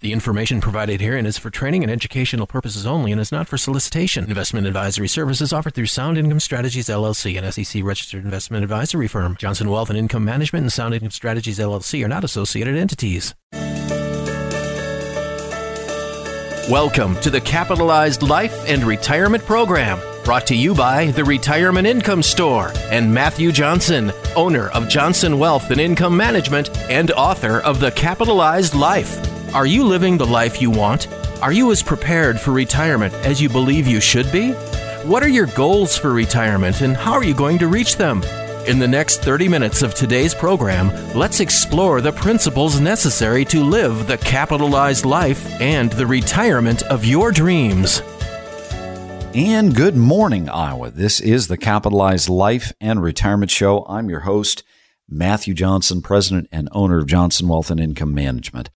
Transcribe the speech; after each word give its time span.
The 0.00 0.14
information 0.14 0.62
provided 0.62 1.02
herein 1.02 1.26
is 1.26 1.36
for 1.36 1.50
training 1.50 1.82
and 1.82 1.92
educational 1.92 2.46
purposes 2.46 2.86
only 2.86 3.12
and 3.12 3.20
is 3.20 3.30
not 3.30 3.46
for 3.46 3.58
solicitation. 3.58 4.24
Investment 4.24 4.66
advisory 4.66 5.08
services 5.08 5.52
offered 5.52 5.74
through 5.74 5.86
Sound 5.86 6.16
Income 6.16 6.40
Strategies 6.40 6.86
LLC, 6.86 7.36
an 7.36 7.52
SEC 7.52 7.84
registered 7.84 8.24
investment 8.24 8.64
advisory 8.64 9.08
firm. 9.08 9.36
Johnson 9.36 9.68
Wealth 9.68 9.90
and 9.90 9.98
Income 9.98 10.24
Management 10.24 10.62
and 10.62 10.72
Sound 10.72 10.94
Income 10.94 11.10
Strategies 11.10 11.58
LLC 11.58 12.02
are 12.02 12.08
not 12.08 12.24
associated 12.24 12.76
entities. 12.76 13.34
Welcome 16.70 17.14
to 17.16 17.28
the 17.28 17.42
Capitalized 17.44 18.22
Life 18.22 18.66
and 18.66 18.82
Retirement 18.84 19.44
Program, 19.44 20.00
brought 20.24 20.46
to 20.46 20.56
you 20.56 20.74
by 20.74 21.10
the 21.10 21.24
Retirement 21.24 21.86
Income 21.86 22.22
Store 22.22 22.72
and 22.90 23.12
Matthew 23.12 23.52
Johnson, 23.52 24.12
owner 24.34 24.68
of 24.68 24.88
Johnson 24.88 25.38
Wealth 25.38 25.70
and 25.70 25.78
Income 25.78 26.16
Management 26.16 26.74
and 26.88 27.10
author 27.10 27.60
of 27.60 27.80
The 27.80 27.90
Capitalized 27.90 28.74
Life. 28.74 29.39
Are 29.52 29.66
you 29.66 29.82
living 29.82 30.16
the 30.16 30.26
life 30.26 30.62
you 30.62 30.70
want? 30.70 31.08
Are 31.42 31.50
you 31.50 31.72
as 31.72 31.82
prepared 31.82 32.38
for 32.38 32.52
retirement 32.52 33.12
as 33.14 33.42
you 33.42 33.48
believe 33.48 33.88
you 33.88 34.00
should 34.00 34.30
be? 34.30 34.52
What 35.02 35.24
are 35.24 35.28
your 35.28 35.46
goals 35.46 35.98
for 35.98 36.12
retirement 36.12 36.82
and 36.82 36.96
how 36.96 37.14
are 37.14 37.24
you 37.24 37.34
going 37.34 37.58
to 37.58 37.66
reach 37.66 37.96
them? 37.96 38.22
In 38.68 38.78
the 38.78 38.86
next 38.86 39.22
30 39.22 39.48
minutes 39.48 39.82
of 39.82 39.92
today's 39.92 40.36
program, 40.36 40.92
let's 41.16 41.40
explore 41.40 42.00
the 42.00 42.12
principles 42.12 42.78
necessary 42.78 43.44
to 43.46 43.64
live 43.64 44.06
the 44.06 44.18
capitalized 44.18 45.04
life 45.04 45.44
and 45.60 45.90
the 45.94 46.06
retirement 46.06 46.82
of 46.84 47.04
your 47.04 47.32
dreams. 47.32 48.02
And 49.34 49.74
good 49.74 49.96
morning, 49.96 50.48
Iowa. 50.48 50.90
This 50.90 51.18
is 51.18 51.48
the 51.48 51.58
Capitalized 51.58 52.28
Life 52.28 52.72
and 52.80 53.02
Retirement 53.02 53.50
Show. 53.50 53.84
I'm 53.88 54.08
your 54.08 54.20
host, 54.20 54.62
Matthew 55.08 55.54
Johnson, 55.54 56.02
president 56.02 56.46
and 56.52 56.68
owner 56.70 56.98
of 56.98 57.06
Johnson 57.06 57.48
Wealth 57.48 57.72
and 57.72 57.80
Income 57.80 58.14
Management. 58.14 58.70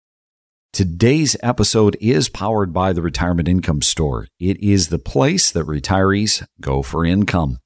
Today's 0.75 1.37
episode 1.41 1.97
is 2.01 2.29
powered 2.29 2.73
by 2.73 2.93
the 2.93 3.01
Retirement 3.01 3.47
Income 3.47 3.83
Store. 3.83 4.27
It 4.41 4.61
is 4.61 4.89
the 4.89 4.99
place 4.99 5.53
that 5.53 5.67
retirees 5.67 6.45
go 6.61 6.83
for 6.83 7.05
income. 7.05 7.61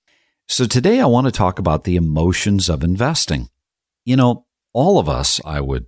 So 0.46 0.66
today 0.66 1.00
I 1.00 1.06
want 1.06 1.24
to 1.24 1.32
talk 1.32 1.58
about 1.58 1.84
the 1.84 1.96
emotions 1.96 2.68
of 2.68 2.84
investing. 2.84 3.48
You 4.04 4.16
know, 4.16 4.44
all 4.74 4.98
of 4.98 5.08
us, 5.08 5.40
I 5.42 5.62
would 5.62 5.86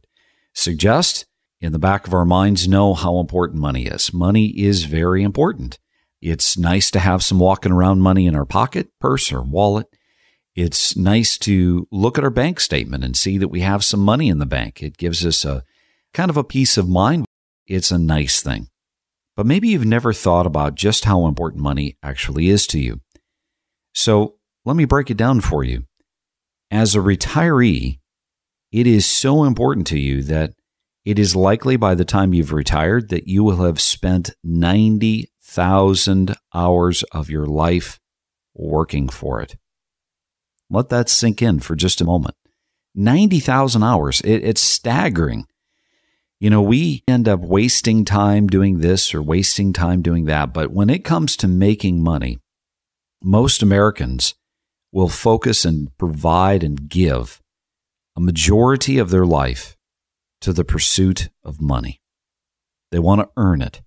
suggest, 0.55 1.27
in 1.61 1.73
the 1.73 1.79
back 1.79 2.07
of 2.07 2.15
our 2.15 2.25
minds 2.25 2.67
know 2.67 2.95
how 2.95 3.21
important 3.21 3.61
money 3.61 3.85
is. 3.85 4.15
Money 4.15 4.59
is 4.59 4.85
very 4.85 5.23
important. 5.23 5.79
It's 6.23 6.57
nice 6.57 6.91
to 6.93 7.01
have 7.01 7.23
some 7.23 7.39
walking 7.39 7.71
around 7.71 8.01
money 8.01 8.25
in 8.25 8.35
our 8.35 8.47
pocket, 8.47 8.89
purse, 8.99 9.31
or 9.31 9.43
wallet. 9.43 9.89
It's 10.55 10.97
nice 10.97 11.37
to 11.41 11.87
look 11.93 12.17
at 12.17 12.25
our 12.25 12.31
bank 12.31 12.61
statement 12.61 13.05
and 13.05 13.15
see 13.15 13.37
that 13.37 13.49
we 13.49 13.61
have 13.61 13.85
some 13.85 14.01
money 14.01 14.31
in 14.31 14.39
the 14.39 14.47
bank. 14.47 14.83
It 14.83 14.97
gives 14.97 15.27
us 15.27 15.45
a 15.45 15.65
kind 16.13 16.31
of 16.31 16.37
a 16.37 16.45
peace 16.45 16.77
of 16.77 16.89
mind. 16.89 17.27
It's 17.67 17.91
a 17.91 17.99
nice 17.99 18.43
thing. 18.43 18.69
But 19.37 19.47
maybe 19.47 19.69
you've 19.69 19.87
never 19.87 20.13
thought 20.13 20.47
about 20.47 20.75
just 20.75 21.05
how 21.05 21.27
important 21.27 21.63
money 21.63 21.97
actually 22.03 22.49
is 22.49 22.67
to 22.69 22.79
you. 22.79 23.01
So 23.95 24.37
let 24.65 24.77
me 24.77 24.85
break 24.85 25.11
it 25.11 25.17
down 25.17 25.41
for 25.41 25.65
you. 25.65 25.85
As 26.71 26.95
a 26.95 26.99
retiree, 26.99 27.99
it 28.71 28.87
is 28.87 29.07
so 29.07 29.45
important 29.45 29.87
to 29.89 29.99
you 29.99 30.23
that 30.25 30.53
it 31.05 31.19
is 31.19 31.35
likely 31.35 31.77
by 31.77 31.95
the 31.95 32.05
time 32.05 32.35
you've 32.35 32.53
retired 32.53 33.09
that 33.09 33.27
you 33.27 33.43
will 33.43 33.65
have 33.65 33.81
spent 33.81 34.31
90,000 34.45 36.37
hours 36.55 37.03
of 37.05 37.31
your 37.31 37.47
life 37.47 37.99
working 38.55 39.09
for 39.09 39.41
it. 39.41 39.57
Let 40.69 40.91
that 40.91 41.09
sink 41.09 41.43
in 41.43 41.61
for 41.61 41.75
just 41.75 42.01
a 42.01 42.05
moment. 42.05 42.37
90,000 42.95 43.83
hours. 43.83 44.21
It, 44.21 44.45
it's 44.45 44.61
staggering. 44.61 45.47
You 46.41 46.49
know, 46.49 46.63
we 46.63 47.05
end 47.07 47.29
up 47.29 47.41
wasting 47.41 48.07
time 48.07 48.47
doing 48.47 48.81
this 48.81 49.15
or 49.15 49.21
wasting 49.21 49.75
time 49.75 50.01
doing 50.01 50.25
that. 50.25 50.55
But 50.55 50.71
when 50.73 50.89
it 50.89 51.05
comes 51.05 51.37
to 51.37 51.47
making 51.49 52.03
money, 52.03 52.39
most 53.23 53.63
Americans 53.63 54.35
will 54.91 55.11
focus 55.11 55.67
and 55.67 55.97
provide 55.99 56.65
and 56.65 56.89
give 56.89 57.43
a 58.17 58.21
majority 58.21 58.97
of 58.97 59.11
their 59.11 59.27
life 59.27 59.77
to 60.41 60.55
the 60.55 60.65
pursuit 60.65 61.29
of 61.45 61.61
money. 61.61 62.01
They 62.91 62.99
want 62.99 63.21
to 63.21 63.29
earn 63.37 63.61
it. 63.61 63.83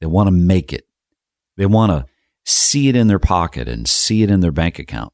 They 0.00 0.06
want 0.06 0.28
to 0.28 0.32
make 0.32 0.72
it. 0.72 0.86
They 1.56 1.66
want 1.66 1.90
to 1.90 2.06
see 2.44 2.88
it 2.88 2.94
in 2.94 3.08
their 3.08 3.18
pocket 3.18 3.68
and 3.68 3.88
see 3.88 4.22
it 4.22 4.30
in 4.30 4.40
their 4.40 4.52
bank 4.52 4.78
account. 4.78 5.12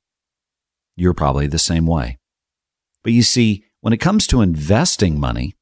You're 0.95 1.15
probably 1.15 1.47
the 1.47 1.59
same 1.59 1.87
way. 1.87 2.19
But 3.03 3.15
you 3.15 3.22
see, 3.22 3.65
when 3.81 3.95
it 3.95 3.99
comes 3.99 4.27
to 4.28 4.43
investing 4.43 5.19
money, 5.19 5.56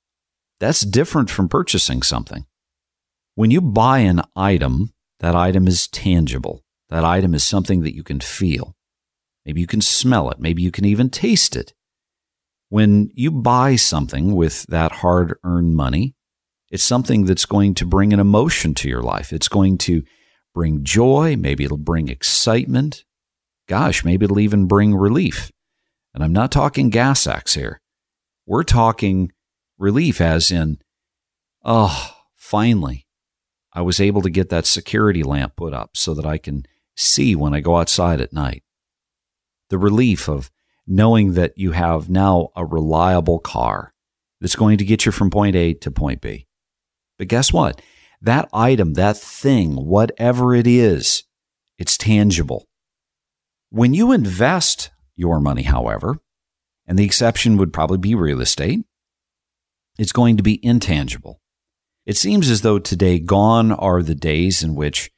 that's 0.65 0.81
different 0.81 1.29
from 1.29 1.49
purchasing 1.49 2.01
something. 2.03 2.47
When 3.35 3.51
you 3.51 3.61
buy 3.61 3.99
an 3.99 4.23
item, 4.35 4.95
that 5.21 5.37
item 5.37 5.69
is 5.69 5.89
tangible. 5.89 6.65
That 6.89 7.05
item 7.05 7.35
is 7.35 7.45
something 7.45 7.83
that 7.83 7.95
you 7.95 8.03
can 8.03 8.21
feel. 8.21 8.75
Maybe 9.45 9.61
you 9.61 9.67
can 9.67 9.83
smell 9.83 10.31
it. 10.31 10.39
Maybe 10.39 10.63
you 10.63 10.71
can 10.71 10.87
even 10.87 11.11
taste 11.11 11.55
it. 11.55 11.75
When 12.71 13.11
you 13.15 13.31
buy 13.31 13.77
something 13.77 14.35
with 14.35 14.65
that 14.69 14.93
hard 14.93 15.37
earned 15.45 15.77
money, 15.77 16.15
it's 16.71 16.83
something 16.83 17.27
that's 17.27 17.45
going 17.45 17.75
to 17.75 17.87
bring 17.87 18.15
an 18.15 18.21
emotion 18.21 18.73
to 18.77 18.89
your 18.89 19.03
life. 19.03 19.35
It's 19.35 19.49
going 19.49 19.77
to 19.79 20.03
bring 20.55 20.83
joy. 20.83 21.37
Maybe 21.37 21.65
it'll 21.65 21.77
bring 21.77 22.09
excitement. 22.09 23.05
Gosh, 23.69 24.03
maybe 24.03 24.25
it'll 24.25 24.41
even 24.41 24.67
bring 24.67 24.95
relief. 24.95 25.53
And 26.15 26.25
I'm 26.25 26.33
not 26.33 26.51
talking 26.51 26.89
Gas-X 26.89 27.53
here. 27.55 27.81
We're 28.47 28.65
talking 28.65 29.31
relief, 29.79 30.21
as 30.21 30.51
in, 30.51 30.79
oh, 31.65 32.17
finally, 32.37 33.07
I 33.73 33.83
was 33.83 34.01
able 34.01 34.23
to 34.23 34.31
get 34.31 34.51
that 34.51 34.67
security 34.67 35.23
lamp 35.23 35.57
put 35.57 35.75
up 35.75 35.97
so 35.97 36.15
that 36.15 36.27
I 36.27 36.39
can 36.39 36.65
see 36.97 37.35
when 37.35 37.55
I 37.55 37.61
go 37.61 37.77
outside 37.77 38.21
at 38.21 38.33
night. 38.33 38.63
The 39.71 39.79
relief 39.79 40.29
of 40.29 40.51
knowing 40.87 41.33
that 41.33 41.57
you 41.57 41.73
have 41.73 42.09
now 42.09 42.51
a 42.55 42.65
reliable 42.65 43.39
car 43.39 43.93
that's 44.41 44.57
going 44.57 44.79
to 44.79 44.84
get 44.84 45.07
you 45.07 45.13
from 45.13 45.31
point 45.31 45.57
A 45.57 45.75
to 45.75 45.91
point 45.91 46.21
B. 46.21 46.47
But 47.19 47.29
guess 47.29 47.53
what? 47.53 47.81
That 48.21 48.49
item, 48.53 48.95
that 48.95 49.17
thing, 49.17 49.75
whatever 49.75 50.55
it 50.55 50.67
is, 50.67 51.25
it's 51.79 51.97
tangible. 51.97 52.67
When 53.71 53.95
you 53.95 54.13
invest 54.13 54.91
your 55.17 55.41
money, 55.41 55.63
however, 55.63 56.19
and 56.87 56.99
the 56.99 57.05
exception 57.05 57.57
would 57.57 57.73
probably 57.73 57.99
be 57.99 58.15
real 58.15 58.41
estate, 58.41 58.84
it's 59.99 60.12
going 60.12 60.37
to 60.37 60.43
be 60.43 60.65
intangible. 60.65 61.41
It 62.06 62.16
seems 62.16 62.50
as 62.50 62.62
though 62.62 62.78
today 62.78 63.19
gone 63.19 63.72
are 63.72 64.03
the 64.03 64.15
days 64.15 64.62
in 64.62 64.75
which 64.75 65.10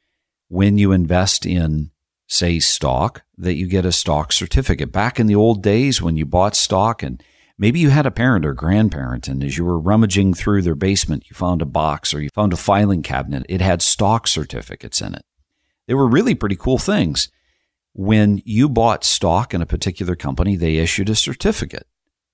when 0.49 0.79
you 0.79 0.93
invest 0.93 1.45
in, 1.45 1.91
say, 2.29 2.61
stock, 2.61 3.23
that 3.37 3.55
you 3.55 3.67
get 3.67 3.85
a 3.85 3.93
stock 3.93 4.33
certificate. 4.33 4.93
Back 4.93 5.19
in 5.19 5.27
the 5.27 5.35
old 5.35 5.63
days 5.63 6.01
when 6.01 6.17
you 6.17 6.25
bought 6.25 6.55
stock 6.55 7.03
and 7.03 7.23
maybe 7.59 7.81
you 7.81 7.91
had 7.91 8.07
a 8.07 8.11
parent 8.11 8.47
or 8.47 8.55
grandparent, 8.55 9.29
and 9.29 9.43
as 9.43 9.59
you 9.59 9.65
were 9.65 9.79
rummaging 9.79 10.35
through 10.35 10.63
their 10.63 10.75
basement, 10.75 11.25
you 11.29 11.35
found 11.35 11.63
a 11.63 11.67
box 11.67 12.15
or 12.15 12.21
you 12.21 12.29
found 12.35 12.53
a 12.53 12.57
filing 12.57 13.03
cabinet. 13.03 13.45
It 13.49 13.61
had 13.61 13.83
stock 13.83 14.29
certificates 14.29 15.01
in 15.01 15.15
it. 15.15 15.25
They 15.89 15.95
were 15.95 16.09
really 16.09 16.35
pretty 16.35 16.57
cool 16.57 16.79
things. 16.79 17.29
When 17.93 18.43
you 18.45 18.69
bought 18.69 19.05
stock 19.05 19.55
in 19.55 19.63
a 19.63 19.67
particular 19.67 20.15
company, 20.15 20.55
they 20.55 20.77
issued 20.77 21.09
a 21.09 21.15
certificate. 21.15 21.87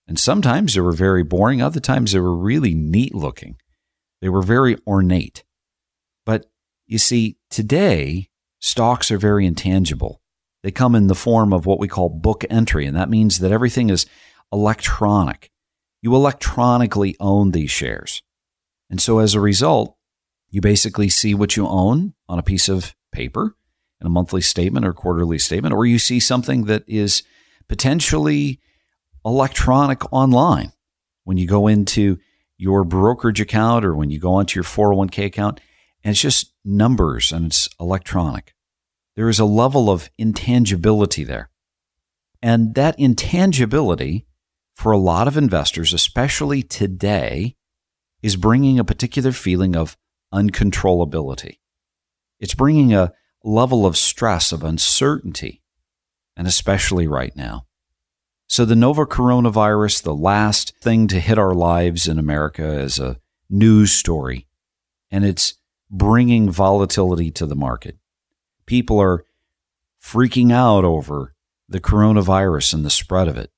And 0.06 0.18
sometimes 0.18 0.74
they 0.74 0.80
were 0.80 0.92
very 0.92 1.22
boring, 1.22 1.62
other 1.62 1.80
times 1.80 2.12
they 2.12 2.20
were 2.20 2.36
really 2.36 2.74
neat 2.74 3.14
looking. 3.14 3.56
They 4.20 4.28
were 4.28 4.42
very 4.42 4.76
ornate. 4.86 5.44
But 6.26 6.46
you 6.86 6.98
see, 6.98 7.36
today, 7.50 8.28
stocks 8.58 9.10
are 9.10 9.18
very 9.18 9.46
intangible. 9.46 10.20
They 10.62 10.70
come 10.70 10.94
in 10.94 11.08
the 11.08 11.14
form 11.14 11.52
of 11.52 11.66
what 11.66 11.80
we 11.80 11.88
call 11.88 12.08
book 12.08 12.44
entry, 12.48 12.86
and 12.86 12.96
that 12.96 13.10
means 13.10 13.38
that 13.38 13.52
everything 13.52 13.90
is 13.90 14.06
electronic. 14.52 15.50
You 16.02 16.14
electronically 16.14 17.16
own 17.18 17.50
these 17.50 17.70
shares. 17.70 18.22
And 18.90 19.00
so 19.00 19.18
as 19.18 19.34
a 19.34 19.40
result, 19.40 19.96
you 20.50 20.60
basically 20.60 21.08
see 21.08 21.34
what 21.34 21.56
you 21.56 21.66
own 21.66 22.14
on 22.28 22.38
a 22.38 22.42
piece 22.42 22.68
of 22.68 22.94
paper 23.10 23.56
in 24.00 24.06
a 24.06 24.10
monthly 24.10 24.42
statement 24.42 24.84
or 24.84 24.92
quarterly 24.92 25.38
statement, 25.38 25.74
or 25.74 25.86
you 25.86 25.98
see 25.98 26.20
something 26.20 26.64
that 26.64 26.84
is 26.86 27.22
potentially 27.68 28.60
electronic 29.24 30.12
online. 30.12 30.72
When 31.24 31.36
you 31.36 31.46
go 31.46 31.68
into 31.68 32.18
your 32.56 32.84
brokerage 32.84 33.40
account 33.40 33.84
or 33.84 33.94
when 33.94 34.10
you 34.10 34.18
go 34.18 34.34
onto 34.34 34.58
your 34.58 34.64
401k 34.64 35.26
account, 35.26 35.60
and 36.04 36.12
it's 36.12 36.20
just 36.20 36.52
numbers 36.64 37.32
and 37.32 37.46
it's 37.46 37.68
electronic. 37.80 38.54
There 39.14 39.28
is 39.28 39.38
a 39.38 39.44
level 39.44 39.90
of 39.90 40.10
intangibility 40.18 41.24
there. 41.24 41.50
And 42.42 42.74
that 42.74 42.98
intangibility 42.98 44.26
for 44.74 44.90
a 44.90 44.98
lot 44.98 45.28
of 45.28 45.36
investors, 45.36 45.92
especially 45.92 46.62
today, 46.62 47.56
is 48.22 48.36
bringing 48.36 48.78
a 48.78 48.84
particular 48.84 49.32
feeling 49.32 49.76
of 49.76 49.96
uncontrollability. 50.32 51.58
It's 52.40 52.54
bringing 52.54 52.94
a 52.94 53.12
level 53.44 53.86
of 53.86 53.96
stress, 53.96 54.50
of 54.50 54.64
uncertainty, 54.64 55.62
and 56.36 56.48
especially 56.48 57.06
right 57.06 57.36
now. 57.36 57.66
So, 58.52 58.66
the 58.66 58.76
novel 58.76 59.06
coronavirus, 59.06 60.02
the 60.02 60.14
last 60.14 60.76
thing 60.76 61.06
to 61.06 61.18
hit 61.20 61.38
our 61.38 61.54
lives 61.54 62.06
in 62.06 62.18
America 62.18 62.62
as 62.62 62.98
a 62.98 63.16
news 63.48 63.92
story, 63.92 64.46
and 65.10 65.24
it's 65.24 65.54
bringing 65.90 66.50
volatility 66.50 67.30
to 67.30 67.46
the 67.46 67.56
market. 67.56 67.96
People 68.66 69.00
are 69.00 69.24
freaking 70.04 70.52
out 70.52 70.84
over 70.84 71.34
the 71.66 71.80
coronavirus 71.80 72.74
and 72.74 72.84
the 72.84 72.90
spread 72.90 73.26
of 73.26 73.38
it. 73.38 73.50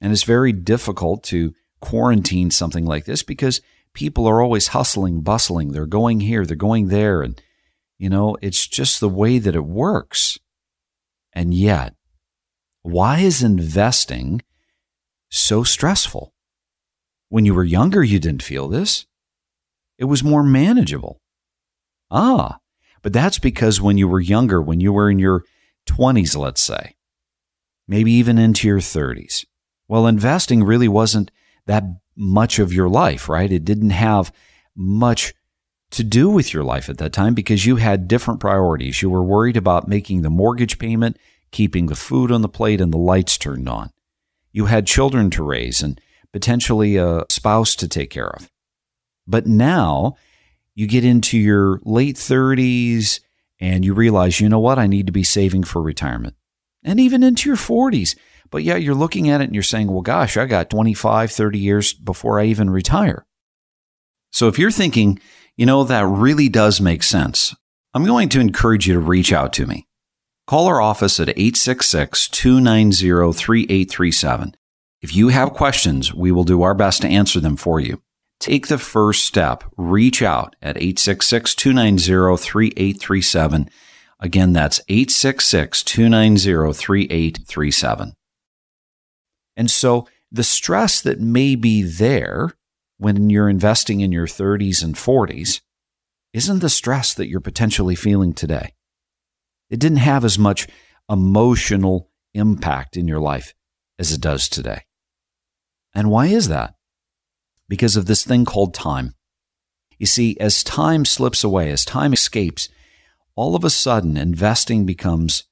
And 0.00 0.12
it's 0.12 0.22
very 0.22 0.52
difficult 0.52 1.24
to 1.24 1.52
quarantine 1.80 2.52
something 2.52 2.86
like 2.86 3.06
this 3.06 3.24
because 3.24 3.60
people 3.94 4.28
are 4.28 4.40
always 4.40 4.68
hustling, 4.68 5.22
bustling. 5.22 5.72
They're 5.72 5.86
going 5.86 6.20
here, 6.20 6.46
they're 6.46 6.54
going 6.54 6.86
there. 6.86 7.20
And, 7.20 7.42
you 7.98 8.08
know, 8.08 8.36
it's 8.40 8.68
just 8.68 9.00
the 9.00 9.08
way 9.08 9.40
that 9.40 9.56
it 9.56 9.64
works. 9.64 10.38
And 11.32 11.52
yet, 11.52 11.96
why 12.82 13.18
is 13.18 13.42
investing 13.42 14.42
so 15.28 15.62
stressful? 15.62 16.32
When 17.28 17.44
you 17.44 17.54
were 17.54 17.64
younger, 17.64 18.02
you 18.02 18.18
didn't 18.18 18.42
feel 18.42 18.68
this. 18.68 19.06
It 19.98 20.04
was 20.06 20.24
more 20.24 20.42
manageable. 20.42 21.20
Ah, 22.10 22.58
but 23.02 23.12
that's 23.12 23.38
because 23.38 23.80
when 23.80 23.98
you 23.98 24.08
were 24.08 24.20
younger, 24.20 24.60
when 24.60 24.80
you 24.80 24.92
were 24.92 25.10
in 25.10 25.18
your 25.18 25.44
20s, 25.86 26.36
let's 26.36 26.60
say, 26.60 26.96
maybe 27.86 28.12
even 28.12 28.38
into 28.38 28.66
your 28.66 28.80
30s, 28.80 29.44
well, 29.88 30.06
investing 30.06 30.64
really 30.64 30.88
wasn't 30.88 31.30
that 31.66 31.84
much 32.16 32.58
of 32.58 32.72
your 32.72 32.88
life, 32.88 33.28
right? 33.28 33.50
It 33.50 33.64
didn't 33.64 33.90
have 33.90 34.32
much 34.74 35.34
to 35.90 36.04
do 36.04 36.30
with 36.30 36.54
your 36.54 36.62
life 36.62 36.88
at 36.88 36.98
that 36.98 37.12
time 37.12 37.34
because 37.34 37.66
you 37.66 37.76
had 37.76 38.08
different 38.08 38.40
priorities. 38.40 39.02
You 39.02 39.10
were 39.10 39.22
worried 39.22 39.56
about 39.56 39.88
making 39.88 40.22
the 40.22 40.30
mortgage 40.30 40.78
payment, 40.78 41.16
keeping 41.50 41.86
the 41.86 41.96
food 41.96 42.30
on 42.30 42.42
the 42.42 42.48
plate, 42.48 42.80
and 42.80 42.92
the 42.92 42.98
lights 42.98 43.38
turned 43.38 43.68
on. 43.68 43.90
You 44.52 44.66
had 44.66 44.86
children 44.86 45.30
to 45.30 45.42
raise 45.42 45.82
and 45.82 46.00
potentially 46.32 46.96
a 46.96 47.24
spouse 47.28 47.74
to 47.76 47.88
take 47.88 48.10
care 48.10 48.30
of. 48.30 48.50
But 49.26 49.46
now 49.46 50.16
you 50.74 50.86
get 50.86 51.04
into 51.04 51.38
your 51.38 51.80
late 51.84 52.16
30s 52.16 53.20
and 53.60 53.84
you 53.84 53.94
realize, 53.94 54.40
you 54.40 54.48
know 54.48 54.58
what, 54.58 54.78
I 54.78 54.86
need 54.86 55.06
to 55.06 55.12
be 55.12 55.24
saving 55.24 55.64
for 55.64 55.82
retirement. 55.82 56.34
And 56.82 56.98
even 56.98 57.22
into 57.22 57.48
your 57.48 57.56
40s. 57.56 58.16
But 58.50 58.64
yeah, 58.64 58.76
you're 58.76 58.94
looking 58.94 59.28
at 59.28 59.40
it 59.40 59.44
and 59.44 59.54
you're 59.54 59.62
saying, 59.62 59.90
well, 59.90 60.00
gosh, 60.00 60.36
I 60.36 60.46
got 60.46 60.70
25, 60.70 61.30
30 61.30 61.58
years 61.58 61.92
before 61.92 62.40
I 62.40 62.46
even 62.46 62.70
retire. 62.70 63.26
So 64.32 64.48
if 64.48 64.58
you're 64.58 64.70
thinking, 64.70 65.20
you 65.56 65.66
know, 65.66 65.84
that 65.84 66.06
really 66.06 66.48
does 66.48 66.80
make 66.80 67.02
sense, 67.02 67.54
I'm 67.94 68.04
going 68.04 68.28
to 68.30 68.40
encourage 68.40 68.86
you 68.88 68.94
to 68.94 69.00
reach 69.00 69.32
out 69.32 69.52
to 69.54 69.66
me. 69.66 69.86
Call 70.50 70.66
our 70.66 70.80
office 70.80 71.20
at 71.20 71.28
866 71.28 72.26
290 72.26 73.32
3837. 73.32 74.56
If 75.00 75.14
you 75.14 75.28
have 75.28 75.52
questions, 75.52 76.12
we 76.12 76.32
will 76.32 76.42
do 76.42 76.62
our 76.62 76.74
best 76.74 77.02
to 77.02 77.08
answer 77.08 77.38
them 77.38 77.56
for 77.56 77.78
you. 77.78 78.02
Take 78.40 78.66
the 78.66 78.76
first 78.76 79.24
step. 79.24 79.62
Reach 79.76 80.22
out 80.22 80.56
at 80.60 80.76
866 80.76 81.54
290 81.54 82.36
3837. 82.36 83.70
Again, 84.18 84.52
that's 84.52 84.80
866 84.88 85.84
290 85.84 86.72
3837. 86.72 88.14
And 89.56 89.70
so 89.70 90.08
the 90.32 90.42
stress 90.42 91.00
that 91.00 91.20
may 91.20 91.54
be 91.54 91.84
there 91.84 92.54
when 92.98 93.30
you're 93.30 93.48
investing 93.48 94.00
in 94.00 94.10
your 94.10 94.26
30s 94.26 94.82
and 94.82 94.96
40s 94.96 95.60
isn't 96.32 96.58
the 96.58 96.68
stress 96.68 97.14
that 97.14 97.28
you're 97.28 97.38
potentially 97.38 97.94
feeling 97.94 98.32
today. 98.34 98.72
It 99.70 99.80
didn't 99.80 99.98
have 99.98 100.24
as 100.24 100.38
much 100.38 100.66
emotional 101.08 102.10
impact 102.34 102.96
in 102.96 103.08
your 103.08 103.20
life 103.20 103.54
as 103.98 104.12
it 104.12 104.20
does 104.20 104.48
today. 104.48 104.82
And 105.94 106.10
why 106.10 106.26
is 106.26 106.48
that? 106.48 106.74
Because 107.68 107.96
of 107.96 108.06
this 108.06 108.24
thing 108.24 108.44
called 108.44 108.74
time. 108.74 109.14
You 109.98 110.06
see, 110.06 110.36
as 110.40 110.64
time 110.64 111.04
slips 111.04 111.44
away, 111.44 111.70
as 111.70 111.84
time 111.84 112.12
escapes, 112.12 112.68
all 113.36 113.54
of 113.54 113.64
a 113.64 113.70
sudden 113.70 114.16
investing 114.16 114.86
becomes 114.86 115.44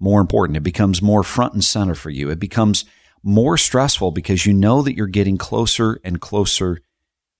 more 0.00 0.20
important. 0.20 0.56
It 0.56 0.62
becomes 0.62 1.02
more 1.02 1.22
front 1.22 1.54
and 1.54 1.64
center 1.64 1.94
for 1.94 2.10
you. 2.10 2.30
It 2.30 2.38
becomes 2.38 2.84
more 3.22 3.56
stressful 3.56 4.12
because 4.12 4.46
you 4.46 4.54
know 4.54 4.82
that 4.82 4.94
you're 4.94 5.06
getting 5.06 5.36
closer 5.36 6.00
and 6.04 6.20
closer 6.20 6.78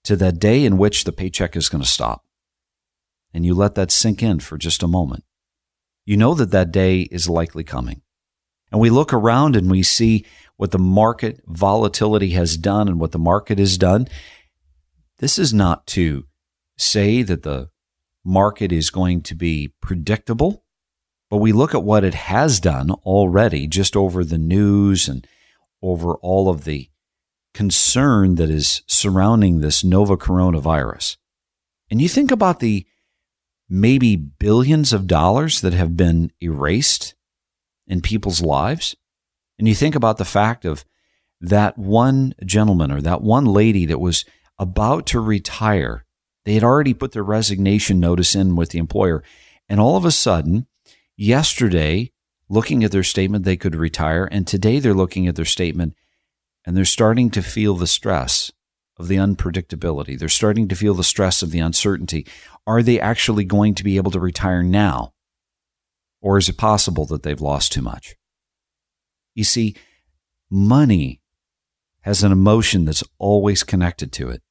to 0.05 0.17
that 0.17 0.39
day 0.39 0.65
in 0.65 0.79
which 0.79 1.05
the 1.05 1.13
paycheck 1.13 1.57
is 1.57 1.69
going 1.69 1.83
to 1.83 1.89
stop. 1.89 2.25
And 3.33 3.47
you 3.47 3.55
let 3.55 3.75
that 3.77 3.93
sink 3.93 4.23
in 4.23 4.41
for 4.41 4.59
just 4.59 4.83
a 4.83 4.89
moment. 4.89 5.25
You 6.09 6.17
know 6.17 6.33
that 6.33 6.53
that 6.53 6.73
day 6.73 7.01
is 7.03 7.29
likely 7.29 7.65
coming. 7.65 8.01
And 8.73 8.81
we 8.81 8.89
look 8.89 9.13
around 9.13 9.55
and 9.55 9.71
we 9.71 9.83
see 9.83 10.25
what 10.57 10.71
the 10.71 10.79
market 10.79 11.43
volatility 11.47 12.31
has 12.31 12.57
done 12.57 12.89
and 12.89 12.99
what 12.99 13.13
the 13.13 13.19
market 13.19 13.59
has 13.59 13.77
done. 13.77 14.09
This 15.19 15.39
is 15.39 15.53
not 15.53 15.87
to 15.89 16.25
say 16.79 17.21
that 17.25 17.43
the 17.43 17.69
market 18.25 18.73
is 18.73 18.89
going 18.89 19.21
to 19.25 19.35
be 19.35 19.75
predictable, 19.83 20.65
but 21.29 21.37
we 21.39 21.53
look 21.53 21.75
at 21.75 21.85
what 21.85 22.05
it 22.05 22.15
has 22.15 22.59
done 22.59 22.91
already 23.05 23.67
just 23.67 23.95
over 23.95 24.25
the 24.25 24.39
news 24.39 25.09
and 25.09 25.27
over 25.83 26.15
all 26.23 26.49
of 26.49 26.65
the 26.65 26.89
concern 27.53 28.37
that 28.37 28.49
is 28.49 28.81
surrounding 28.87 29.61
this 29.61 29.85
Nova 29.85 30.17
coronavirus. 30.17 31.19
And 31.91 32.01
you 32.01 32.09
think 32.09 32.31
about 32.31 32.61
the 32.61 32.87
maybe 33.69 34.17
billions 34.17 34.93
of 34.93 35.07
dollars 35.07 35.61
that 35.61 35.75
have 35.75 35.97
been 35.97 36.33
erased 36.41 37.15
in 37.87 38.01
people's 38.01 38.41
lives. 38.41 38.97
And 39.59 39.69
you 39.69 39.75
think 39.75 39.95
about 39.95 40.19
the 40.19 40.25
fact 40.25 40.65
of 40.65 40.85
that 41.41 41.79
one 41.79 42.35
gentleman 42.45 42.91
or 42.91 43.01
that 43.01 43.23
one 43.23 43.45
lady 43.45 43.87
that 43.87 44.01
was 44.01 44.25
about 44.59 45.07
to 45.07 45.21
retire. 45.21 46.05
They 46.45 46.55
had 46.55 46.65
already 46.65 46.95
put 46.95 47.13
their 47.13 47.23
resignation 47.23 48.01
notice 48.01 48.35
in 48.35 48.57
with 48.57 48.71
the 48.71 48.79
employer. 48.79 49.23
And 49.69 49.81
all 49.81 49.97
of 49.97 50.05
a 50.05 50.11
sudden, 50.11 50.67
yesterday, 51.17 52.13
looking 52.49 52.83
at 52.83 52.91
their 52.91 53.05
statement, 53.05 53.45
they 53.45 53.57
could 53.57 53.77
retire. 53.77 54.29
And 54.31 54.47
today 54.47 54.79
they're 54.79 54.95
looking 54.95 55.27
at 55.27 55.37
their 55.37 55.45
statement 55.45 55.95
and 56.65 56.77
they're 56.77 56.85
starting 56.85 57.31
to 57.31 57.43
feel 57.43 57.75
the 57.75 57.87
stress 57.87 58.51
of 58.99 59.09
the 59.09 59.17
unpredictability. 59.17 60.19
They're 60.19 60.29
starting 60.29 60.69
to 60.69 60.77
feel 60.77 60.95
the 60.95 61.05
stress 61.05 61.43
of 61.43 61.51
the 61.51 61.61
uncertainty. 61.61 62.27
Are 62.67 62.83
they 62.83 63.01
actually 63.01 63.45
going 63.45 63.75
to 63.77 63.85
be 63.85 63.97
able 63.97 64.11
to 64.11 64.21
retire 64.21 64.63
now? 64.63 65.13
Or 66.21 66.37
is 66.37 66.49
it 66.49 66.57
possible 66.57 67.07
that 67.07 67.23
they've 67.23 67.41
lost 67.41 67.73
too 67.73 67.83
much? 67.83 68.17
You 69.35 69.45
see, 69.45 69.77
money 70.51 71.21
has 72.01 72.25
an 72.25 72.33
emotion 72.33 72.85
that's 72.85 73.05
always 73.19 73.63
connected 73.63 74.13
to 74.13 74.31
it. 74.31 74.43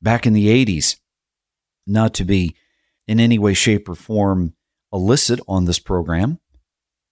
Back 0.00 0.26
in 0.26 0.32
the 0.32 0.48
80s, 0.64 0.96
not 1.86 2.14
to 2.14 2.24
be 2.24 2.56
in 3.06 3.20
any 3.20 3.38
way, 3.38 3.52
shape, 3.52 3.88
or 3.88 3.94
form 3.94 4.54
illicit 4.92 5.40
on 5.46 5.66
this 5.66 5.78
program, 5.78 6.38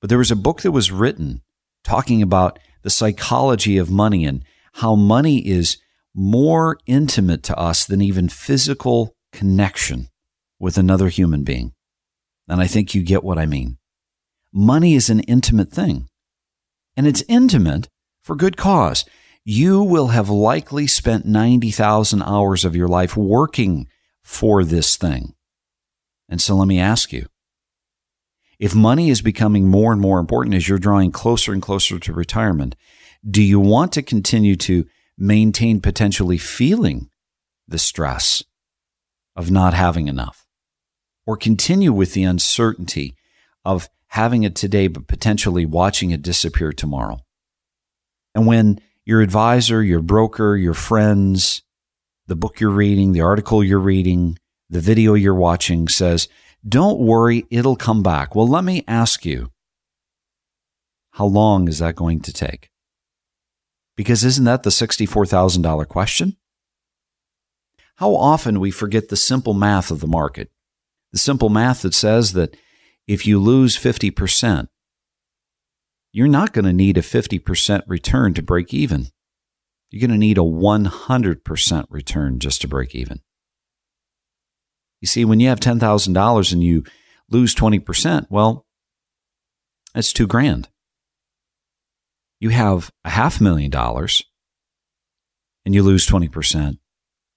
but 0.00 0.08
there 0.08 0.18
was 0.18 0.30
a 0.30 0.36
book 0.36 0.62
that 0.62 0.72
was 0.72 0.90
written 0.90 1.42
talking 1.84 2.22
about 2.22 2.58
the 2.82 2.90
psychology 2.90 3.76
of 3.76 3.90
money 3.90 4.24
and 4.24 4.44
how 4.74 4.94
money 4.94 5.46
is 5.46 5.78
more 6.18 6.76
intimate 6.84 7.44
to 7.44 7.56
us 7.56 7.86
than 7.86 8.02
even 8.02 8.28
physical 8.28 9.14
connection 9.32 10.08
with 10.58 10.76
another 10.76 11.08
human 11.08 11.44
being. 11.44 11.72
And 12.48 12.60
I 12.60 12.66
think 12.66 12.92
you 12.92 13.04
get 13.04 13.22
what 13.22 13.38
I 13.38 13.46
mean. 13.46 13.78
Money 14.52 14.94
is 14.94 15.08
an 15.10 15.20
intimate 15.20 15.70
thing 15.70 16.08
and 16.96 17.06
it's 17.06 17.22
intimate 17.28 17.88
for 18.20 18.34
good 18.34 18.56
cause. 18.56 19.04
You 19.44 19.80
will 19.80 20.08
have 20.08 20.28
likely 20.28 20.88
spent 20.88 21.24
90,000 21.24 22.20
hours 22.22 22.64
of 22.64 22.74
your 22.74 22.88
life 22.88 23.16
working 23.16 23.86
for 24.24 24.64
this 24.64 24.96
thing. 24.96 25.34
And 26.28 26.42
so 26.42 26.56
let 26.56 26.66
me 26.66 26.80
ask 26.80 27.12
you 27.12 27.26
if 28.58 28.74
money 28.74 29.08
is 29.08 29.22
becoming 29.22 29.68
more 29.68 29.92
and 29.92 30.00
more 30.00 30.18
important 30.18 30.56
as 30.56 30.68
you're 30.68 30.78
drawing 30.80 31.12
closer 31.12 31.52
and 31.52 31.62
closer 31.62 32.00
to 32.00 32.12
retirement, 32.12 32.74
do 33.28 33.40
you 33.40 33.60
want 33.60 33.92
to 33.92 34.02
continue 34.02 34.56
to 34.56 34.84
maintain 35.18 35.80
potentially 35.80 36.38
feeling 36.38 37.10
the 37.66 37.78
stress 37.78 38.42
of 39.36 39.50
not 39.50 39.74
having 39.74 40.08
enough? 40.08 40.46
Or 41.26 41.36
continue 41.36 41.92
with 41.92 42.14
the 42.14 42.24
uncertainty 42.24 43.14
of 43.64 43.90
having 44.08 44.44
it 44.44 44.54
today, 44.54 44.86
but 44.86 45.06
potentially 45.06 45.66
watching 45.66 46.10
it 46.10 46.22
disappear 46.22 46.72
tomorrow. 46.72 47.18
And 48.34 48.46
when 48.46 48.80
your 49.04 49.20
advisor, 49.20 49.82
your 49.82 50.00
broker, 50.00 50.56
your 50.56 50.74
friends, 50.74 51.62
the 52.26 52.36
book 52.36 52.60
you're 52.60 52.70
reading, 52.70 53.12
the 53.12 53.20
article 53.20 53.62
you're 53.62 53.78
reading, 53.78 54.38
the 54.70 54.80
video 54.80 55.14
you're 55.14 55.34
watching 55.34 55.88
says, 55.88 56.28
don't 56.66 56.98
worry, 56.98 57.46
it'll 57.50 57.76
come 57.76 58.02
back. 58.02 58.34
Well, 58.34 58.48
let 58.48 58.64
me 58.64 58.84
ask 58.86 59.24
you, 59.24 59.50
how 61.12 61.26
long 61.26 61.68
is 61.68 61.78
that 61.78 61.96
going 61.96 62.20
to 62.20 62.32
take? 62.32 62.70
Because 63.98 64.24
isn't 64.24 64.44
that 64.44 64.62
the 64.62 64.70
$64,000 64.70 65.88
question? 65.88 66.36
How 67.96 68.14
often 68.14 68.60
we 68.60 68.70
forget 68.70 69.08
the 69.08 69.16
simple 69.16 69.54
math 69.54 69.90
of 69.90 69.98
the 69.98 70.06
market. 70.06 70.52
The 71.10 71.18
simple 71.18 71.48
math 71.48 71.82
that 71.82 71.94
says 71.94 72.32
that 72.34 72.56
if 73.08 73.26
you 73.26 73.40
lose 73.40 73.76
50%, 73.76 74.68
you're 76.12 76.28
not 76.28 76.52
going 76.52 76.64
to 76.64 76.72
need 76.72 76.96
a 76.96 77.02
50% 77.02 77.82
return 77.88 78.34
to 78.34 78.42
break 78.42 78.72
even. 78.72 79.08
You're 79.90 80.06
going 80.06 80.12
to 80.12 80.16
need 80.16 80.38
a 80.38 80.42
100% 80.42 81.86
return 81.90 82.38
just 82.38 82.60
to 82.60 82.68
break 82.68 82.94
even. 82.94 83.18
You 85.00 85.08
see, 85.08 85.24
when 85.24 85.40
you 85.40 85.48
have 85.48 85.58
$10,000 85.58 86.52
and 86.52 86.62
you 86.62 86.84
lose 87.28 87.52
20%, 87.52 88.28
well, 88.30 88.64
that's 89.92 90.12
two 90.12 90.28
grand. 90.28 90.68
You 92.40 92.50
have 92.50 92.92
a 93.04 93.10
half 93.10 93.40
million 93.40 93.70
dollars 93.70 94.22
and 95.64 95.74
you 95.74 95.82
lose 95.82 96.06
20%. 96.06 96.78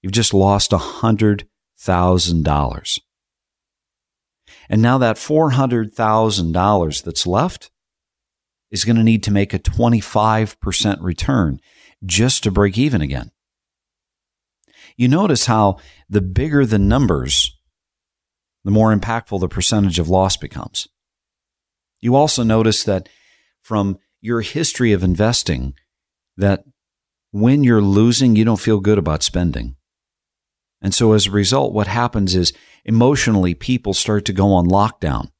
You've 0.00 0.12
just 0.12 0.32
lost 0.32 0.72
a 0.72 0.78
$100,000. 0.78 3.00
And 4.68 4.82
now 4.82 4.98
that 4.98 5.16
$400,000 5.16 7.02
that's 7.02 7.26
left 7.26 7.70
is 8.70 8.84
going 8.84 8.96
to 8.96 9.02
need 9.02 9.22
to 9.24 9.30
make 9.30 9.52
a 9.52 9.58
25% 9.58 11.02
return 11.02 11.60
just 12.04 12.42
to 12.42 12.50
break 12.50 12.78
even 12.78 13.02
again. 13.02 13.30
You 14.96 15.08
notice 15.08 15.46
how 15.46 15.78
the 16.08 16.20
bigger 16.20 16.66
the 16.66 16.78
numbers, 16.78 17.56
the 18.64 18.70
more 18.70 18.94
impactful 18.94 19.40
the 19.40 19.48
percentage 19.48 19.98
of 19.98 20.08
loss 20.08 20.36
becomes. 20.36 20.88
You 22.00 22.14
also 22.16 22.42
notice 22.42 22.84
that 22.84 23.08
from 23.62 23.98
your 24.22 24.40
history 24.40 24.92
of 24.92 25.02
investing, 25.02 25.74
that 26.38 26.64
when 27.32 27.64
you're 27.64 27.82
losing, 27.82 28.36
you 28.36 28.44
don't 28.44 28.60
feel 28.60 28.80
good 28.80 28.96
about 28.96 29.22
spending. 29.22 29.76
And 30.80 30.94
so 30.94 31.12
as 31.12 31.26
a 31.26 31.30
result, 31.30 31.74
what 31.74 31.86
happens 31.86 32.34
is 32.34 32.52
emotionally, 32.84 33.54
people 33.54 33.92
start 33.92 34.24
to 34.26 34.32
go 34.32 34.52
on 34.52 34.66
lockdown. 34.66 35.30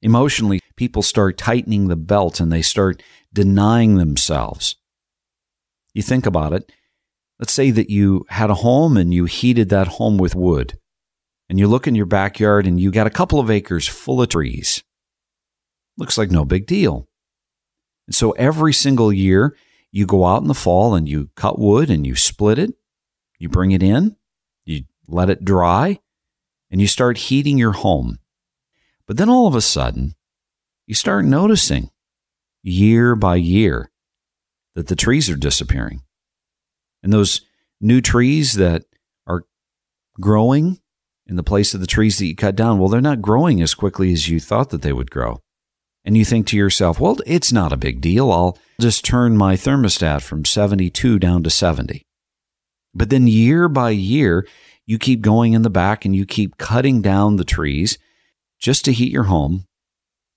Emotionally, 0.00 0.60
people 0.76 1.02
start 1.02 1.38
tightening 1.38 1.88
the 1.88 1.96
belt 1.96 2.40
and 2.40 2.52
they 2.52 2.62
start 2.62 3.02
denying 3.32 3.96
themselves. 3.96 4.76
You 5.94 6.02
think 6.02 6.26
about 6.26 6.52
it. 6.52 6.70
Let's 7.38 7.52
say 7.52 7.70
that 7.70 7.90
you 7.90 8.24
had 8.28 8.50
a 8.50 8.56
home 8.56 8.96
and 8.96 9.12
you 9.12 9.24
heated 9.24 9.68
that 9.70 9.88
home 9.88 10.16
with 10.16 10.34
wood. 10.34 10.78
And 11.48 11.58
you 11.58 11.66
look 11.68 11.86
in 11.86 11.94
your 11.94 12.06
backyard 12.06 12.66
and 12.66 12.80
you 12.80 12.90
got 12.90 13.06
a 13.06 13.10
couple 13.10 13.38
of 13.38 13.50
acres 13.50 13.86
full 13.86 14.22
of 14.22 14.30
trees. 14.30 14.82
Looks 15.98 16.16
like 16.16 16.30
no 16.30 16.44
big 16.44 16.66
deal. 16.66 17.08
And 18.06 18.14
so 18.14 18.32
every 18.32 18.72
single 18.72 19.12
year, 19.12 19.56
you 19.90 20.06
go 20.06 20.24
out 20.24 20.42
in 20.42 20.48
the 20.48 20.54
fall 20.54 20.94
and 20.94 21.08
you 21.08 21.30
cut 21.36 21.58
wood 21.58 21.90
and 21.90 22.06
you 22.06 22.16
split 22.16 22.58
it, 22.58 22.74
you 23.38 23.48
bring 23.48 23.72
it 23.72 23.82
in, 23.82 24.16
you 24.64 24.84
let 25.06 25.30
it 25.30 25.44
dry, 25.44 26.00
and 26.70 26.80
you 26.80 26.86
start 26.86 27.18
heating 27.18 27.58
your 27.58 27.72
home. 27.72 28.18
But 29.06 29.18
then 29.18 29.28
all 29.28 29.46
of 29.46 29.54
a 29.54 29.60
sudden, 29.60 30.14
you 30.86 30.94
start 30.94 31.24
noticing 31.24 31.90
year 32.62 33.14
by 33.14 33.36
year 33.36 33.90
that 34.74 34.86
the 34.86 34.96
trees 34.96 35.28
are 35.28 35.36
disappearing. 35.36 36.02
And 37.02 37.12
those 37.12 37.42
new 37.80 38.00
trees 38.00 38.54
that 38.54 38.84
are 39.26 39.44
growing 40.20 40.80
in 41.26 41.36
the 41.36 41.42
place 41.42 41.74
of 41.74 41.80
the 41.80 41.86
trees 41.86 42.18
that 42.18 42.26
you 42.26 42.34
cut 42.34 42.56
down, 42.56 42.78
well, 42.78 42.88
they're 42.88 43.00
not 43.00 43.22
growing 43.22 43.60
as 43.60 43.74
quickly 43.74 44.12
as 44.12 44.28
you 44.28 44.40
thought 44.40 44.70
that 44.70 44.82
they 44.82 44.92
would 44.92 45.10
grow. 45.10 45.42
And 46.04 46.16
you 46.16 46.24
think 46.24 46.46
to 46.48 46.56
yourself, 46.56 46.98
well, 46.98 47.18
it's 47.26 47.52
not 47.52 47.72
a 47.72 47.76
big 47.76 48.00
deal. 48.00 48.32
I'll 48.32 48.58
just 48.80 49.04
turn 49.04 49.36
my 49.36 49.54
thermostat 49.54 50.22
from 50.22 50.44
72 50.44 51.18
down 51.18 51.42
to 51.44 51.50
70. 51.50 52.02
But 52.94 53.10
then 53.10 53.26
year 53.26 53.68
by 53.68 53.90
year, 53.90 54.46
you 54.84 54.98
keep 54.98 55.20
going 55.20 55.52
in 55.52 55.62
the 55.62 55.70
back 55.70 56.04
and 56.04 56.14
you 56.14 56.26
keep 56.26 56.58
cutting 56.58 57.02
down 57.02 57.36
the 57.36 57.44
trees 57.44 57.98
just 58.58 58.84
to 58.84 58.92
heat 58.92 59.12
your 59.12 59.24
home. 59.24 59.66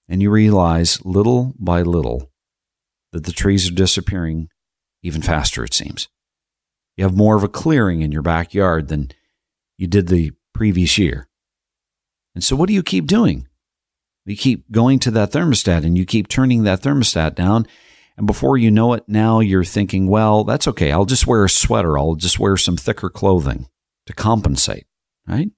And 0.08 0.22
you 0.22 0.30
realize 0.30 1.04
little 1.04 1.56
by 1.58 1.82
little 1.82 2.30
that 3.12 3.24
the 3.24 3.32
trees 3.32 3.68
are 3.68 3.74
disappearing 3.74 4.50
even 5.02 5.24
faster, 5.24 5.64
it 5.64 5.74
seems. 5.74 6.08
You 6.96 7.04
have 7.04 7.16
more 7.16 7.36
of 7.36 7.44
a 7.44 7.48
clearing 7.48 8.02
in 8.02 8.12
your 8.12 8.22
backyard 8.22 8.88
than 8.88 9.12
you 9.78 9.88
did 9.88 10.08
the 10.08 10.32
previous 10.54 10.98
year. 10.98 11.28
And 12.36 12.44
so, 12.44 12.56
what 12.56 12.68
do 12.68 12.74
you 12.74 12.84
keep 12.84 13.08
doing? 13.08 13.48
You 14.26 14.36
keep 14.36 14.72
going 14.72 15.00
to 15.00 15.12
that 15.12 15.32
thermostat 15.32 15.86
and 15.86 15.98
you 15.98 16.06
keep 16.06 16.28
turning 16.28 16.64
that 16.64 16.82
thermostat 16.82 17.36
down. 17.36 17.68
And 18.18 18.26
before 18.26 18.58
you 18.58 18.72
know 18.72 18.94
it, 18.94 19.04
now 19.08 19.40
you're 19.40 19.64
thinking, 19.64 20.08
well, 20.08 20.44
that's 20.44 20.68
okay. 20.70 20.92
I'll 20.92 21.06
just 21.06 21.28
wear 21.28 21.46
a 21.46 21.50
sweater. 21.50 21.98
I'll 21.98 22.16
just 22.16 22.40
wear 22.40 22.58
some 22.58 22.78
thicker 22.78 23.10
clothing 23.10 23.68
to 24.08 24.14
compensate, 24.14 24.88
right? 25.28 25.50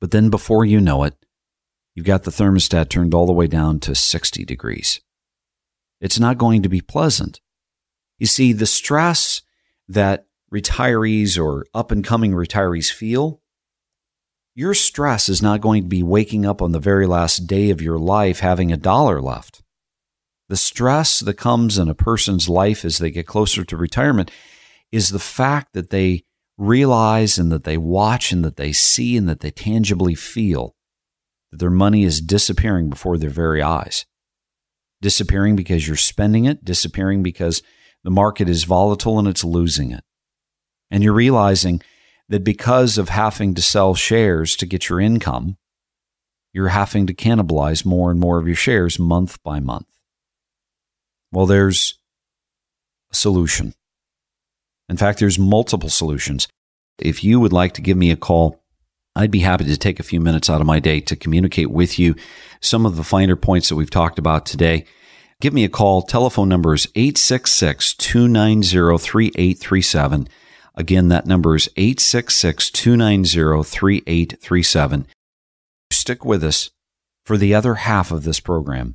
But 0.00 0.10
then 0.10 0.30
before 0.30 0.64
you 0.64 0.80
know 0.80 1.04
it, 1.04 1.14
you've 1.94 2.06
got 2.06 2.24
the 2.24 2.30
thermostat 2.30 2.88
turned 2.90 3.14
all 3.14 3.26
the 3.26 3.32
way 3.32 3.46
down 3.46 3.80
to 3.80 3.94
60 3.94 4.44
degrees. 4.44 5.00
It's 6.00 6.20
not 6.20 6.38
going 6.38 6.62
to 6.62 6.68
be 6.68 6.80
pleasant. 6.80 7.40
You 8.18 8.26
see, 8.26 8.52
the 8.52 8.66
stress 8.66 9.42
that 9.88 10.26
retirees 10.52 11.38
or 11.38 11.66
up 11.74 11.90
and 11.90 12.04
coming 12.04 12.32
retirees 12.32 12.92
feel 12.92 13.40
your 14.58 14.74
stress 14.74 15.28
is 15.28 15.40
not 15.40 15.60
going 15.60 15.84
to 15.84 15.88
be 15.88 16.02
waking 16.02 16.44
up 16.44 16.60
on 16.60 16.72
the 16.72 16.80
very 16.80 17.06
last 17.06 17.46
day 17.46 17.70
of 17.70 17.80
your 17.80 17.96
life 17.96 18.40
having 18.40 18.72
a 18.72 18.76
dollar 18.76 19.20
left. 19.20 19.62
The 20.48 20.56
stress 20.56 21.20
that 21.20 21.34
comes 21.34 21.78
in 21.78 21.88
a 21.88 21.94
person's 21.94 22.48
life 22.48 22.84
as 22.84 22.98
they 22.98 23.12
get 23.12 23.24
closer 23.24 23.64
to 23.64 23.76
retirement 23.76 24.32
is 24.90 25.10
the 25.10 25.20
fact 25.20 25.74
that 25.74 25.90
they 25.90 26.24
realize 26.56 27.38
and 27.38 27.52
that 27.52 27.62
they 27.62 27.76
watch 27.76 28.32
and 28.32 28.44
that 28.44 28.56
they 28.56 28.72
see 28.72 29.16
and 29.16 29.28
that 29.28 29.38
they 29.38 29.52
tangibly 29.52 30.16
feel 30.16 30.74
that 31.52 31.58
their 31.58 31.70
money 31.70 32.02
is 32.02 32.20
disappearing 32.20 32.90
before 32.90 33.16
their 33.16 33.30
very 33.30 33.62
eyes. 33.62 34.06
Disappearing 35.00 35.54
because 35.54 35.86
you're 35.86 35.96
spending 35.96 36.46
it, 36.46 36.64
disappearing 36.64 37.22
because 37.22 37.62
the 38.02 38.10
market 38.10 38.48
is 38.48 38.64
volatile 38.64 39.20
and 39.20 39.28
it's 39.28 39.44
losing 39.44 39.92
it. 39.92 40.02
And 40.90 41.04
you're 41.04 41.12
realizing 41.12 41.80
that 42.28 42.44
because 42.44 42.98
of 42.98 43.08
having 43.08 43.54
to 43.54 43.62
sell 43.62 43.94
shares 43.94 44.56
to 44.56 44.66
get 44.66 44.88
your 44.88 45.00
income, 45.00 45.56
you're 46.52 46.68
having 46.68 47.06
to 47.06 47.14
cannibalize 47.14 47.84
more 47.84 48.10
and 48.10 48.20
more 48.20 48.38
of 48.38 48.46
your 48.46 48.56
shares 48.56 48.98
month 48.98 49.42
by 49.42 49.60
month. 49.60 49.86
Well, 51.32 51.46
there's 51.46 51.98
a 53.12 53.14
solution. 53.14 53.74
In 54.88 54.96
fact, 54.96 55.18
there's 55.18 55.38
multiple 55.38 55.90
solutions. 55.90 56.48
If 56.98 57.22
you 57.22 57.38
would 57.40 57.52
like 57.52 57.74
to 57.74 57.82
give 57.82 57.96
me 57.96 58.10
a 58.10 58.16
call, 58.16 58.62
I'd 59.14 59.30
be 59.30 59.40
happy 59.40 59.64
to 59.64 59.76
take 59.76 60.00
a 60.00 60.04
few 60.04 60.20
minutes 60.20 60.48
out 60.48 60.60
of 60.60 60.66
my 60.66 60.80
day 60.80 61.00
to 61.00 61.16
communicate 61.16 61.70
with 61.70 61.98
you 61.98 62.14
some 62.60 62.86
of 62.86 62.96
the 62.96 63.04
finer 63.04 63.36
points 63.36 63.68
that 63.68 63.76
we've 63.76 63.90
talked 63.90 64.18
about 64.18 64.46
today. 64.46 64.84
Give 65.40 65.52
me 65.52 65.64
a 65.64 65.68
call. 65.68 66.02
Telephone 66.02 66.48
number 66.48 66.74
is 66.74 66.88
866 66.94 67.94
290 67.94 68.98
3837. 68.98 70.28
Again, 70.78 71.08
that 71.08 71.26
number 71.26 71.56
is 71.56 71.68
866 71.76 72.70
290 72.70 73.64
3837. 73.64 75.06
Stick 75.90 76.24
with 76.24 76.44
us 76.44 76.70
for 77.26 77.36
the 77.36 77.52
other 77.52 77.74
half 77.74 78.12
of 78.12 78.22
this 78.22 78.38
program 78.38 78.94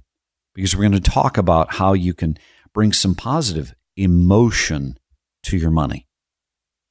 because 0.55 0.73
we're 0.73 0.89
going 0.89 0.93
to 0.93 1.11
talk 1.11 1.37
about 1.37 1.73
how 1.73 1.91
you 1.91 2.13
can 2.13 2.37
bring 2.73 2.93
some 2.93 3.15
positive 3.15 3.75
emotion 3.97 4.97
to 5.43 5.57
your 5.57 5.71
money 5.71 6.07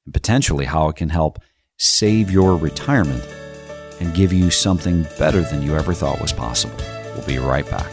and 0.05 0.13
potentially 0.13 0.67
how 0.67 0.91
it 0.91 0.97
can 0.97 1.09
help 1.09 1.39
save 1.79 2.31
your 2.31 2.55
retirement 2.55 3.27
and 3.99 4.15
give 4.15 4.31
you 4.31 4.51
something 4.51 5.05
better 5.19 5.41
than 5.41 5.63
you 5.63 5.75
ever 5.75 5.95
thought 5.95 6.21
was 6.21 6.35
possible. 6.35 6.77
We'll 7.17 7.27
be 7.27 7.39
right 7.39 7.69
back. 7.71 7.91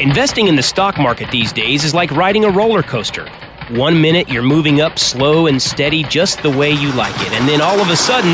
Investing 0.00 0.46
in 0.46 0.54
the 0.54 0.62
stock 0.62 0.96
market 0.96 1.32
these 1.32 1.52
days 1.52 1.82
is 1.84 1.92
like 1.92 2.12
riding 2.12 2.44
a 2.44 2.50
roller 2.50 2.84
coaster. 2.84 3.26
One 3.70 4.00
minute 4.00 4.28
you're 4.28 4.44
moving 4.44 4.80
up 4.80 4.96
slow 4.96 5.48
and 5.48 5.60
steady 5.60 6.04
just 6.04 6.40
the 6.40 6.50
way 6.50 6.70
you 6.70 6.92
like 6.92 7.16
it, 7.16 7.32
and 7.32 7.48
then 7.48 7.60
all 7.60 7.80
of 7.80 7.90
a 7.90 7.96
sudden, 7.96 8.30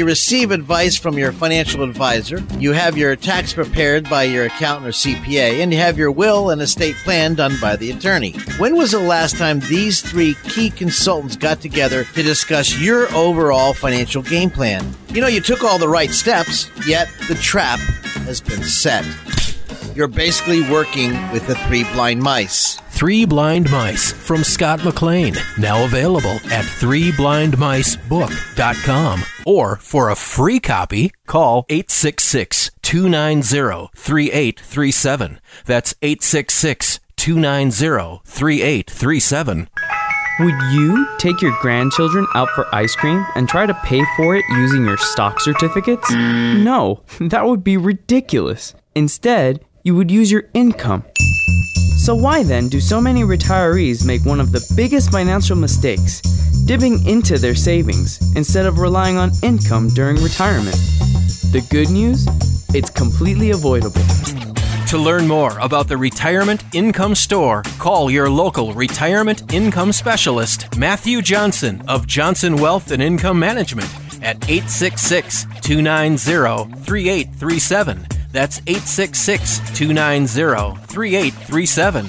You 0.00 0.06
receive 0.06 0.50
advice 0.50 0.96
from 0.96 1.18
your 1.18 1.30
financial 1.30 1.82
advisor. 1.82 2.42
You 2.58 2.72
have 2.72 2.96
your 2.96 3.16
tax 3.16 3.52
prepared 3.52 4.08
by 4.08 4.22
your 4.22 4.46
accountant 4.46 4.86
or 4.86 4.92
CPA, 4.92 5.62
and 5.62 5.70
you 5.70 5.78
have 5.78 5.98
your 5.98 6.10
will 6.10 6.48
and 6.48 6.62
estate 6.62 6.94
plan 7.04 7.34
done 7.34 7.52
by 7.60 7.76
the 7.76 7.90
attorney. 7.90 8.32
When 8.56 8.76
was 8.76 8.92
the 8.92 8.98
last 8.98 9.36
time 9.36 9.60
these 9.60 10.00
three 10.00 10.36
key 10.44 10.70
consultants 10.70 11.36
got 11.36 11.60
together 11.60 12.04
to 12.04 12.22
discuss 12.22 12.80
your 12.80 13.14
overall 13.14 13.74
financial 13.74 14.22
game 14.22 14.48
plan? 14.48 14.90
You 15.10 15.20
know, 15.20 15.26
you 15.26 15.42
took 15.42 15.64
all 15.64 15.78
the 15.78 15.86
right 15.86 16.10
steps, 16.10 16.70
yet 16.86 17.10
the 17.28 17.34
trap 17.34 17.78
has 18.24 18.40
been 18.40 18.62
set. 18.62 19.04
You're 20.00 20.08
basically 20.08 20.62
working 20.62 21.12
with 21.30 21.46
the 21.46 21.54
three 21.54 21.84
blind 21.92 22.22
mice. 22.22 22.76
Three 22.88 23.26
Blind 23.26 23.70
Mice 23.70 24.12
from 24.12 24.42
Scott 24.42 24.82
McLean, 24.82 25.34
now 25.58 25.84
available 25.84 26.40
at 26.50 26.64
threeblindmicebook.com. 26.64 29.22
Or 29.44 29.76
for 29.76 30.08
a 30.08 30.16
free 30.16 30.58
copy, 30.58 31.12
call 31.26 31.66
866 31.68 32.70
290 32.80 33.90
3837. 33.94 35.38
That's 35.66 35.94
866 36.00 37.00
290 37.16 38.22
3837. 38.24 39.68
Would 40.40 40.54
you 40.72 41.06
take 41.18 41.42
your 41.42 41.54
grandchildren 41.60 42.26
out 42.34 42.48
for 42.54 42.74
ice 42.74 42.96
cream 42.96 43.22
and 43.34 43.46
try 43.46 43.66
to 43.66 43.74
pay 43.84 44.02
for 44.16 44.34
it 44.34 44.46
using 44.48 44.86
your 44.86 44.96
stock 44.96 45.40
certificates? 45.40 46.10
No, 46.10 47.02
that 47.20 47.44
would 47.44 47.62
be 47.62 47.76
ridiculous. 47.76 48.74
Instead, 48.94 49.62
you 49.82 49.94
would 49.94 50.10
use 50.10 50.30
your 50.30 50.44
income. 50.54 51.04
So, 51.96 52.14
why 52.14 52.42
then 52.42 52.68
do 52.68 52.80
so 52.80 53.00
many 53.00 53.22
retirees 53.22 54.06
make 54.06 54.24
one 54.24 54.40
of 54.40 54.52
the 54.52 54.72
biggest 54.76 55.10
financial 55.10 55.56
mistakes, 55.56 56.20
dipping 56.66 57.06
into 57.06 57.38
their 57.38 57.54
savings 57.54 58.18
instead 58.36 58.66
of 58.66 58.78
relying 58.78 59.16
on 59.16 59.30
income 59.42 59.88
during 59.88 60.16
retirement? 60.16 60.76
The 61.52 61.66
good 61.70 61.90
news? 61.90 62.26
It's 62.74 62.90
completely 62.90 63.50
avoidable. 63.50 64.02
To 64.88 64.98
learn 64.98 65.28
more 65.28 65.58
about 65.60 65.88
the 65.88 65.96
Retirement 65.96 66.64
Income 66.74 67.14
Store, 67.14 67.62
call 67.78 68.10
your 68.10 68.28
local 68.28 68.72
retirement 68.72 69.52
income 69.52 69.92
specialist, 69.92 70.76
Matthew 70.76 71.22
Johnson 71.22 71.82
of 71.86 72.06
Johnson 72.06 72.56
Wealth 72.56 72.90
and 72.90 73.02
Income 73.02 73.38
Management 73.38 73.88
at 74.22 74.36
866 74.48 75.46
290 75.62 76.74
3837. 76.82 78.19
That's 78.32 78.58
866 78.66 79.76
290 79.76 80.86
3837. 80.86 82.06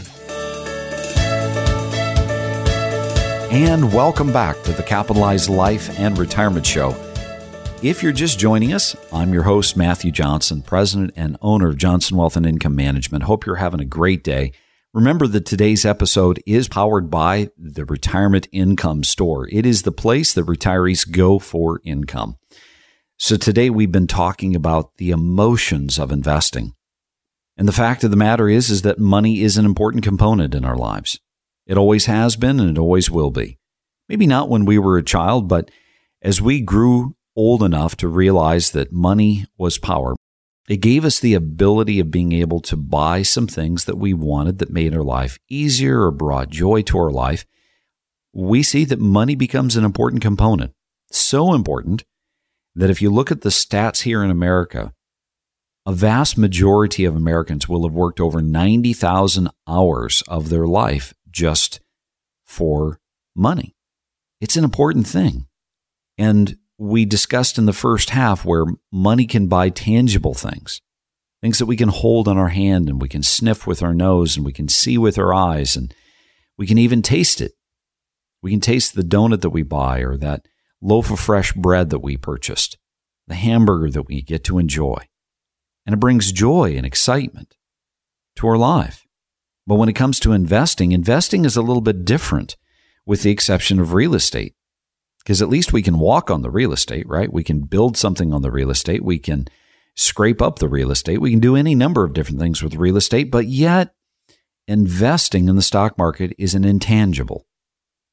And 3.51 3.92
welcome 3.92 4.32
back 4.32 4.62
to 4.63 4.72
the 4.72 4.84
Capitalized 4.84 5.50
Life 5.50 6.00
and 6.00 6.18
Retirement 6.18 6.66
Show. 6.66 6.96
If 7.82 8.04
you're 8.04 8.12
just 8.12 8.38
joining 8.38 8.72
us, 8.72 8.96
I'm 9.12 9.34
your 9.34 9.44
host, 9.44 9.75
Matthew 9.75 10.12
Johnson, 10.12 10.62
president 10.62 11.12
and 11.16 11.36
owner 11.42 11.70
of 11.70 11.78
Johnson 11.78 12.16
Wealth 12.18 12.38
and 12.38 12.46
Income 12.46 12.75
Management. 12.75 13.24
Hope 13.24 13.46
you're 13.46 13.56
having 13.56 13.80
a 13.80 13.86
great 13.86 14.24
day. 14.24 14.54
Remember 14.94 15.25
that 15.25 15.46
today's 15.48 15.86
episode 15.86 16.44
is 16.46 16.68
powered 16.68 17.10
by 17.10 17.50
the 17.58 17.84
Retirement 17.84 18.48
Income 18.51 19.06
Store. 19.06 19.50
It 19.51 19.66
is 19.66 19.82
the 19.82 19.92
place 19.92 20.34
that 20.34 20.46
retirees 20.46 21.10
go 21.10 21.40
for 21.40 21.82
income. 21.84 22.38
So 23.24 23.38
today 23.38 23.70
we've 23.70 23.92
been 23.92 24.08
talking 24.08 24.56
about 24.56 24.98
the 24.98 25.12
emotions 25.12 26.00
of 26.00 26.12
investing. 26.12 26.74
And 27.56 27.68
the 27.68 27.72
fact 27.72 28.04
of 28.04 28.10
the 28.10 28.18
matter 28.18 28.50
is 28.50 28.72
is 28.72 28.82
that 28.82 28.98
money 28.98 29.42
is 29.42 29.58
an 29.58 29.66
important 29.66 30.04
component 30.04 30.56
in 30.56 30.66
our 30.66 30.75
lives. 30.75 31.20
It 31.68 31.78
always 31.78 32.08
has 32.08 32.36
been 32.36 32.60
and 32.60 32.68
it 32.68 32.80
always 32.80 33.12
will 33.12 33.30
be. 33.30 33.60
Maybe 34.10 34.25
not 34.25 34.50
when 34.50 34.66
we 34.66 34.80
were 34.80 34.98
a 34.98 35.04
child, 35.04 35.48
but 35.48 35.70
as 36.24 36.42
we 36.42 36.62
grew 36.62 37.16
old 37.36 37.62
enough 37.62 37.96
to 37.98 38.08
realize 38.08 38.72
that 38.72 38.92
money 38.92 39.46
was 39.56 39.78
power. 39.78 40.16
It 40.68 40.78
gave 40.78 41.06
us 41.06 41.20
the 41.20 41.36
ability 41.36 42.00
of 42.00 42.10
being 42.10 42.32
able 42.32 42.60
to 42.62 42.75
buy 42.75 43.22
some 43.22 43.46
things 43.46 43.86
that 43.86 44.00
we 44.00 44.16
wanted 44.16 44.58
that 44.58 44.72
made 44.72 44.96
our 44.96 45.04
life 45.04 45.38
easier 45.48 46.01
or 46.01 46.10
brought 46.10 46.50
joy 46.50 46.82
to 46.82 46.98
our 46.98 47.12
life. 47.12 47.46
We 48.34 48.63
see 48.63 48.84
that 48.86 49.00
money 49.00 49.36
becomes 49.36 49.75
an 49.75 49.86
important 49.86 50.24
component. 50.24 50.74
So 51.12 51.54
important 51.54 52.04
that 52.75 52.90
if 52.90 53.01
you 53.01 53.10
look 53.10 53.32
at 53.32 53.42
the 53.42 53.50
stats 53.50 54.01
here 54.01 54.24
in 54.24 54.32
America, 54.32 54.94
a 55.86 55.94
vast 55.94 56.38
majority 56.38 57.06
of 57.06 57.16
Americans 57.16 57.68
will 57.68 57.84
have 57.84 57.94
worked 57.94 58.20
over 58.20 58.42
90,000 58.42 59.50
hours 59.68 60.24
of 60.28 60.50
their 60.50 60.68
life 60.68 61.13
just 61.30 61.80
for 62.46 63.00
money. 63.36 63.75
It's 64.40 64.56
an 64.56 64.63
important 64.63 65.08
thing. 65.08 65.48
And 66.17 66.58
we 66.78 67.06
discussed 67.06 67.58
in 67.58 67.65
the 67.65 67.74
first 67.74 68.12
half 68.12 68.45
where 68.45 68.65
money 68.91 69.26
can 69.26 69.48
buy 69.48 69.69
tangible 69.69 70.34
things, 70.34 70.82
things 71.41 71.58
that 71.60 71.65
we 71.65 71.78
can 71.78 71.89
hold 71.89 72.28
in 72.28 72.38
our 72.38 72.50
hand 72.50 72.89
and 72.89 73.02
we 73.02 73.08
can 73.08 73.24
sniff 73.24 73.65
with 73.65 73.82
our 73.82 73.93
nose 73.93 74.36
and 74.36 74.45
we 74.45 74.54
can 74.54 74.67
see 74.67 74.98
with 74.98 75.17
our 75.17 75.34
eyes 75.34 75.76
and 75.76 75.93
we 76.58 76.67
can 76.67 76.78
even 76.78 77.02
taste 77.02 77.41
it. 77.41 77.54
We 78.41 78.52
can 78.52 78.62
taste 78.62 78.95
the 78.95 79.04
donut 79.04 79.41
that 79.41 79.52
we 79.52 79.63
buy 79.63 80.00
or 80.00 80.17
that 80.17 80.48
loaf 80.82 81.12
of 81.12 81.20
fresh 81.20 81.54
bread 81.54 81.89
that 81.89 82.00
we 82.00 82.17
purchased, 82.17 82.78
the 83.28 83.36
hamburger 83.36 83.89
that 83.91 84.08
we 84.08 84.22
get 84.22 84.44
to 84.46 84.58
enjoy. 84.58 84.98
And 85.86 85.94
it 85.94 86.00
brings 86.00 86.32
joy 86.32 86.76
and 86.76 86.86
excitement 86.86 87.56
to 88.36 88.48
our 88.48 88.58
life. 88.58 89.06
But 89.67 89.76
when 89.76 89.89
it 89.89 89.94
comes 89.94 90.20
to 90.22 90.34
investing, 90.34 90.91
investing 90.91 91.46
is 91.46 91.56
a 91.56 91.62
little 91.62 91.82
bit 91.82 92.06
different 92.06 92.58
with 93.06 93.24
the 93.24 93.32
exception 93.32 93.80
of 93.80 93.94
real 93.94 94.15
estate 94.15 94.56
because 95.20 95.41
at 95.41 95.50
least 95.50 95.72
we 95.72 95.84
can 95.84 96.00
walk 96.00 96.32
on 96.32 96.41
the 96.41 96.50
real 96.50 96.74
estate, 96.74 97.08
right? 97.08 97.32
We 97.32 97.44
can 97.44 97.62
build 97.62 97.96
something 97.96 98.34
on 98.34 98.41
the 98.41 98.52
real 98.52 98.72
estate. 98.72 99.04
We 99.04 99.20
can 99.20 99.48
scrape 99.96 100.41
up 100.41 100.60
the 100.60 100.67
real 100.67 100.91
estate. 100.91 101.20
We 101.20 101.32
can 101.32 101.39
do 101.39 101.56
any 101.56 101.76
number 101.76 102.04
of 102.04 102.13
different 102.13 102.39
things 102.39 102.63
with 102.63 102.76
real 102.76 102.98
estate, 102.98 103.30
but 103.30 103.46
yet 103.46 103.94
investing 104.67 105.48
in 105.48 105.56
the 105.56 105.62
stock 105.62 105.98
market 105.98 106.34
is 106.39 106.56
an 106.56 106.63
intangible. 106.63 107.46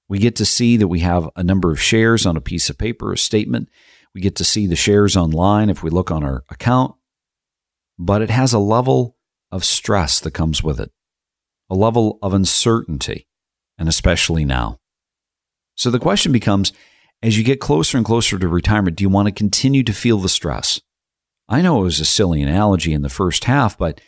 We 0.08 0.18
get 0.18 0.36
to 0.36 0.44
see 0.44 0.76
that 0.76 0.88
we 0.88 1.00
have 1.00 1.28
a 1.36 1.42
number 1.42 1.70
of 1.70 1.80
shares 1.80 2.24
on 2.24 2.36
a 2.36 2.40
piece 2.40 2.70
of 2.70 2.78
paper, 2.78 3.12
a 3.12 3.18
statement. 3.18 3.68
We 4.14 4.20
get 4.20 4.36
to 4.36 4.44
see 4.44 4.66
the 4.66 4.76
shares 4.76 5.16
online 5.16 5.68
if 5.68 5.82
we 5.82 5.90
look 5.90 6.10
on 6.10 6.24
our 6.24 6.44
account, 6.48 6.94
but 7.98 8.22
it 8.22 8.30
has 8.30 8.52
a 8.52 8.58
level 8.58 9.16
of 9.52 9.64
stress 9.64 10.20
that 10.20 10.32
comes 10.32 10.62
with 10.62 10.80
it, 10.80 10.90
a 11.68 11.74
level 11.74 12.18
of 12.22 12.32
uncertainty, 12.32 13.28
and 13.76 13.88
especially 13.88 14.44
now. 14.44 14.80
So 15.74 15.90
the 15.90 15.98
question 15.98 16.32
becomes 16.32 16.72
as 17.22 17.36
you 17.36 17.44
get 17.44 17.60
closer 17.60 17.96
and 17.96 18.06
closer 18.06 18.38
to 18.38 18.48
retirement, 18.48 18.96
do 18.96 19.04
you 19.04 19.08
want 19.08 19.26
to 19.26 19.32
continue 19.32 19.82
to 19.84 19.92
feel 19.92 20.18
the 20.18 20.28
stress? 20.28 20.80
I 21.48 21.62
know 21.62 21.80
it 21.80 21.84
was 21.84 22.00
a 22.00 22.04
silly 22.04 22.42
analogy 22.42 22.92
in 22.92 23.02
the 23.02 23.08
first 23.08 23.44
half, 23.44 23.76
but 23.76 24.00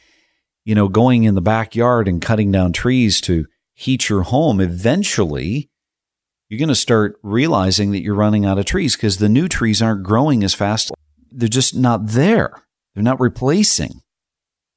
you 0.65 0.75
know, 0.75 0.89
going 0.89 1.25
in 1.25 1.35
the 1.35 1.41
backyard 1.41 2.07
and 2.07 2.21
cutting 2.21 2.53
down 2.53 2.73
trees 2.73 3.21
to 3.23 3.47
heat 3.73 4.09
your 4.09 4.23
home, 4.23 4.61
eventually 4.61 5.70
you're 6.51 6.59
going 6.59 6.69
to 6.69 6.75
start 6.75 7.19
realizing 7.23 7.93
that 7.93 8.03
you're 8.03 8.15
running 8.15 8.45
out 8.45 8.59
of 8.59 8.65
trees 8.65 8.97
because 8.97 9.19
the 9.19 9.29
new 9.29 9.49
trees 9.49 9.81
aren't 9.81 10.03
growing 10.03 10.43
as 10.43 10.53
fast. 10.53 10.91
They're 11.31 11.49
just 11.49 11.77
not 11.77 12.09
there. 12.09 12.65
They're 12.93 13.05
not 13.05 13.21
replacing. 13.21 14.03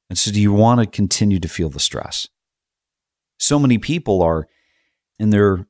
And 0.08 0.16
so, 0.16 0.30
do 0.30 0.40
you 0.40 0.52
want 0.52 0.80
to 0.80 0.86
continue 0.86 1.40
to 1.40 1.48
feel 1.48 1.68
the 1.68 1.80
stress? 1.80 2.28
So 3.38 3.58
many 3.58 3.76
people 3.76 4.22
are 4.22 4.46
in 5.18 5.30
their 5.30 5.66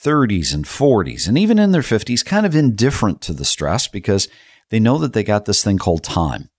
30s 0.00 0.54
and 0.54 0.64
40s 0.64 1.26
and 1.26 1.36
even 1.36 1.58
in 1.58 1.72
their 1.72 1.82
50s 1.82 2.24
kind 2.24 2.46
of 2.46 2.54
indifferent 2.54 3.20
to 3.22 3.32
the 3.32 3.44
stress 3.44 3.88
because 3.88 4.28
they 4.70 4.78
know 4.78 4.96
that 4.98 5.12
they 5.12 5.24
got 5.24 5.46
this 5.46 5.64
thing 5.64 5.78
called 5.78 6.04
time. 6.04 6.50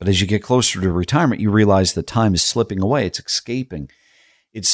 But 0.00 0.08
as 0.08 0.20
you 0.20 0.26
get 0.26 0.42
closer 0.42 0.80
to 0.80 0.90
retirement, 0.90 1.40
you 1.40 1.52
realize 1.52 1.92
that 1.92 2.08
time 2.08 2.34
is 2.34 2.42
slipping 2.42 2.82
away, 2.82 3.06
it's 3.06 3.20
escaping. 3.20 3.88
It 4.52 4.68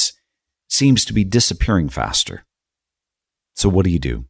seems 0.67 1.05
to 1.05 1.13
be 1.13 1.23
disappearing 1.23 1.89
faster. 1.89 2.45
So 3.59 3.67
what 3.67 3.83
do 3.83 3.91
you 3.91 3.99
do? 3.99 4.25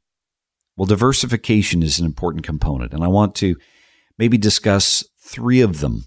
Well, 0.75 0.87
diversification 0.87 1.83
is 1.83 1.99
an 1.99 2.05
important 2.07 2.43
component, 2.43 2.93
and 2.95 3.03
I 3.03 3.09
want 3.09 3.35
to 3.35 3.57
maybe 4.17 4.39
discuss 4.39 5.03
three 5.19 5.61
of 5.61 5.81
them. 5.81 6.05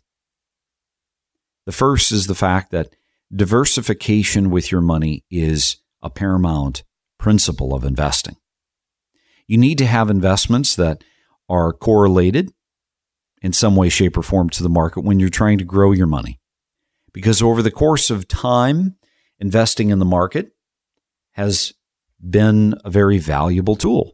The 1.65 1.71
first 1.71 2.11
is 2.11 2.27
the 2.27 2.35
fact 2.35 2.73
that 2.73 2.97
diversification 3.33 4.51
with 4.51 4.73
your 4.73 4.81
money 4.81 5.25
is 5.31 5.77
a 6.03 6.11
paramount 6.11 6.83
principle 7.17 7.73
of 7.73 7.85
investing. 7.85 8.39
You 9.47 9.57
need 9.57 9.79
to 9.79 9.87
have 9.87 10.11
investments 10.11 10.75
that 10.75 11.05
are 11.49 11.73
correlated 11.73 12.53
in 13.41 13.53
some 13.53 13.77
way, 13.77 13.89
shape, 13.89 14.17
or 14.17 14.23
form 14.23 14.51
to 14.51 14.65
the 14.65 14.69
market 14.69 15.05
when 15.05 15.21
you're 15.21 15.29
trying 15.29 15.59
to 15.59 15.65
grow 15.65 15.93
your 15.93 16.09
money. 16.09 16.41
Because 17.13 17.41
over 17.41 17.63
the 17.63 17.71
course 17.71 18.11
of 18.11 18.27
time, 18.27 18.97
investing 19.39 19.91
in 19.91 20.01
the 20.01 20.05
market 20.05 20.57
has 21.35 21.73
been 22.29 22.75
a 22.85 22.91
very 22.91 23.19
valuable 23.19 23.77
tool. 23.77 24.13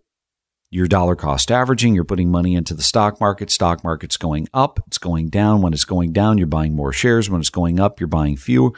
Your 0.70 0.86
dollar 0.86 1.16
cost 1.16 1.50
averaging, 1.50 1.94
you're 1.94 2.04
putting 2.04 2.30
money 2.30 2.54
into 2.54 2.74
the 2.74 2.82
stock 2.82 3.20
market. 3.20 3.50
Stock 3.50 3.82
market's 3.82 4.18
going 4.18 4.48
up, 4.52 4.80
it's 4.86 4.98
going 4.98 5.30
down. 5.30 5.62
When 5.62 5.72
it's 5.72 5.84
going 5.84 6.12
down, 6.12 6.36
you're 6.36 6.46
buying 6.46 6.74
more 6.74 6.92
shares. 6.92 7.30
When 7.30 7.40
it's 7.40 7.50
going 7.50 7.80
up, 7.80 8.00
you're 8.00 8.06
buying 8.06 8.36
fewer. 8.36 8.72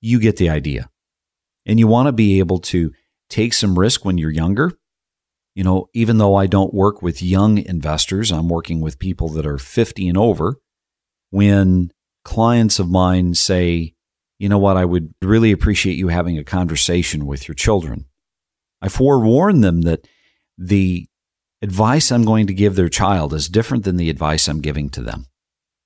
You 0.00 0.18
get 0.18 0.36
the 0.36 0.50
idea. 0.50 0.88
And 1.64 1.78
you 1.78 1.86
want 1.86 2.06
to 2.06 2.12
be 2.12 2.40
able 2.40 2.58
to 2.58 2.92
take 3.28 3.52
some 3.52 3.78
risk 3.78 4.04
when 4.04 4.18
you're 4.18 4.30
younger. 4.30 4.72
You 5.54 5.62
know, 5.62 5.88
even 5.94 6.18
though 6.18 6.34
I 6.34 6.46
don't 6.46 6.74
work 6.74 7.02
with 7.02 7.22
young 7.22 7.58
investors, 7.58 8.32
I'm 8.32 8.48
working 8.48 8.80
with 8.80 8.98
people 8.98 9.28
that 9.30 9.46
are 9.46 9.58
50 9.58 10.08
and 10.08 10.18
over. 10.18 10.56
When 11.30 11.92
clients 12.24 12.78
of 12.78 12.90
mine 12.90 13.34
say, 13.34 13.94
you 14.38 14.48
know 14.48 14.58
what, 14.58 14.76
I 14.76 14.84
would 14.84 15.12
really 15.22 15.52
appreciate 15.52 15.96
you 15.96 16.08
having 16.08 16.36
a 16.36 16.44
conversation 16.44 17.26
with 17.26 17.46
your 17.46 17.54
children, 17.54 18.06
I 18.82 18.88
forewarn 18.88 19.60
them 19.60 19.82
that 19.82 20.06
the 20.58 21.06
advice 21.62 22.10
I'm 22.10 22.24
going 22.24 22.48
to 22.48 22.54
give 22.54 22.74
their 22.74 22.88
child 22.88 23.32
is 23.32 23.48
different 23.48 23.84
than 23.84 23.96
the 23.96 24.10
advice 24.10 24.48
I'm 24.48 24.60
giving 24.60 24.90
to 24.90 25.00
them. 25.00 25.26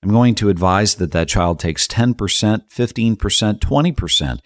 I'm 0.02 0.10
going 0.10 0.34
to 0.36 0.48
advise 0.48 0.94
that 0.96 1.12
that 1.12 1.28
child 1.28 1.60
takes 1.60 1.86
10%, 1.86 2.16
15%, 2.16 3.58
20% 3.58 4.38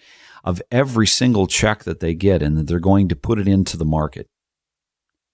of 0.43 0.61
every 0.71 1.07
single 1.07 1.47
check 1.47 1.83
that 1.83 1.99
they 1.99 2.13
get 2.13 2.41
and 2.41 2.57
that 2.57 2.67
they're 2.67 2.79
going 2.79 3.07
to 3.09 3.15
put 3.15 3.39
it 3.39 3.47
into 3.47 3.77
the 3.77 3.85
market. 3.85 4.27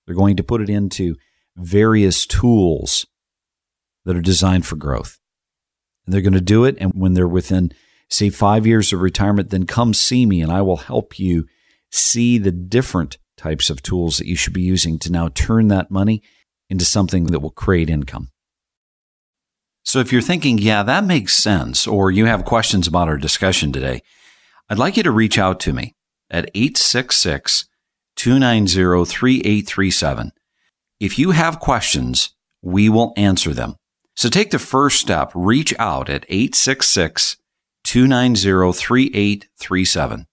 They're 0.06 0.16
going 0.16 0.38
to 0.38 0.44
put 0.44 0.62
it 0.62 0.70
into 0.70 1.16
various 1.56 2.26
tools 2.26 3.06
that 4.06 4.16
are 4.16 4.22
designed 4.22 4.66
for 4.66 4.76
growth. 4.76 5.18
And 6.06 6.14
they're 6.14 6.22
going 6.22 6.34
to 6.34 6.42
do 6.42 6.66
it. 6.66 6.78
And 6.80 6.92
when 6.94 7.14
they're 7.14 7.28
within, 7.28 7.72
say, 8.10 8.30
five 8.30 8.68
years 8.68 8.94
of 8.94 9.02
retirement, 9.02 9.50
then 9.50 9.66
come 9.66 9.94
see 9.94 10.26
me 10.26 10.42
and 10.42 10.52
I 10.52 10.62
will 10.62 10.78
help 10.78 11.20
you 11.20 11.46
see 11.92 12.38
the 12.38 12.52
different 12.52 13.18
types 13.38 13.70
of 13.70 13.82
tools 13.82 14.18
that 14.18 14.28
you 14.28 14.36
should 14.36 14.54
be 14.54 14.62
using 14.62 15.00
to 15.00 15.12
now 15.12 15.30
turn 15.30 15.68
that 15.68 15.92
money 15.92 16.22
into 16.70 16.86
something 16.86 17.26
that 17.26 17.40
will 17.40 17.52
create 17.52 17.90
income. 17.90 18.30
So 19.86 20.00
if 20.00 20.12
you're 20.12 20.22
thinking, 20.22 20.58
yeah, 20.58 20.84
that 20.84 21.06
makes 21.06 21.34
sense, 21.34 21.88
or 21.88 22.12
you 22.12 22.26
have 22.26 22.44
questions 22.44 22.88
about 22.88 23.08
our 23.08 23.18
discussion 23.18 23.72
today, 23.72 24.02
I'd 24.70 24.78
like 24.78 24.98
you 24.98 25.04
to 25.04 25.12
reach 25.12 25.38
out 25.38 25.62
to 25.62 25.72
me 25.72 25.96
at 26.30 26.52
866 26.54 27.70
290 28.18 29.06
3837. 29.06 30.32
If 31.00 31.18
you 31.18 31.32
have 31.32 31.60
questions, 31.60 32.36
we 32.62 32.90
will 32.90 33.14
answer 33.16 33.54
them. 33.54 33.76
So 34.16 34.30
take 34.30 34.52
the 34.52 34.60
first 34.60 35.00
step, 35.00 35.32
reach 35.34 35.74
out 35.80 36.10
at 36.10 36.26
866 36.28 37.38
290 37.86 38.74
3837. 38.74 40.26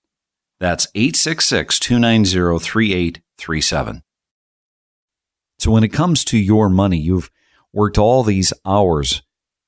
That's 0.60 0.86
866 0.94 1.78
290 1.78 2.58
3837. 2.58 4.02
So 5.58 5.70
when 5.70 5.84
it 5.84 5.88
comes 5.88 6.24
to 6.26 6.38
your 6.38 6.68
money, 6.68 6.98
you've 6.98 7.30
worked 7.72 7.98
all 7.98 8.22
these 8.22 8.52
hours, 8.64 9.22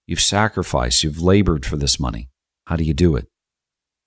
you've 0.07 0.21
sacrificed, 0.21 1.03
you've 1.03 1.21
labored 1.21 1.67
for 1.67 1.77
this 1.77 1.99
money. 1.99 2.29
How 2.67 2.77
do 2.77 2.85
you 2.85 2.95
do 2.95 3.17
it? 3.17 3.29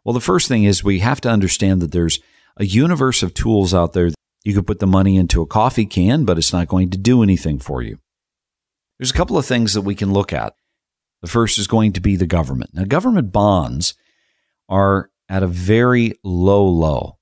Well, 0.03 0.13
the 0.13 0.21
first 0.21 0.47
thing 0.47 0.63
is 0.63 0.83
we 0.83 0.99
have 0.99 1.21
to 1.21 1.29
understand 1.29 1.81
that 1.81 1.91
there's 1.91 2.19
a 2.57 2.65
universe 2.65 3.23
of 3.23 3.33
tools 3.33 3.73
out 3.73 3.93
there. 3.93 4.11
You 4.43 4.53
could 4.53 4.67
put 4.67 4.79
the 4.79 4.87
money 4.87 5.17
into 5.17 5.41
a 5.41 5.47
coffee 5.47 5.85
can, 5.85 6.25
but 6.25 6.37
it's 6.37 6.53
not 6.53 6.67
going 6.67 6.89
to 6.91 6.97
do 6.97 7.21
anything 7.21 7.59
for 7.59 7.81
you. 7.81 7.99
There's 8.97 9.11
a 9.11 9.15
couple 9.15 9.37
of 9.37 9.45
things 9.45 9.73
that 9.73 9.81
we 9.81 9.95
can 9.95 10.13
look 10.13 10.33
at. 10.33 10.53
The 11.21 11.27
first 11.27 11.57
is 11.57 11.67
going 11.67 11.93
to 11.93 12.01
be 12.01 12.15
the 12.15 12.25
government. 12.25 12.71
Now, 12.73 12.85
government 12.85 13.31
bonds 13.31 13.93
are 14.67 15.09
at 15.29 15.43
a 15.43 15.47
very 15.47 16.13
low 16.23 16.65
low. 16.67 17.19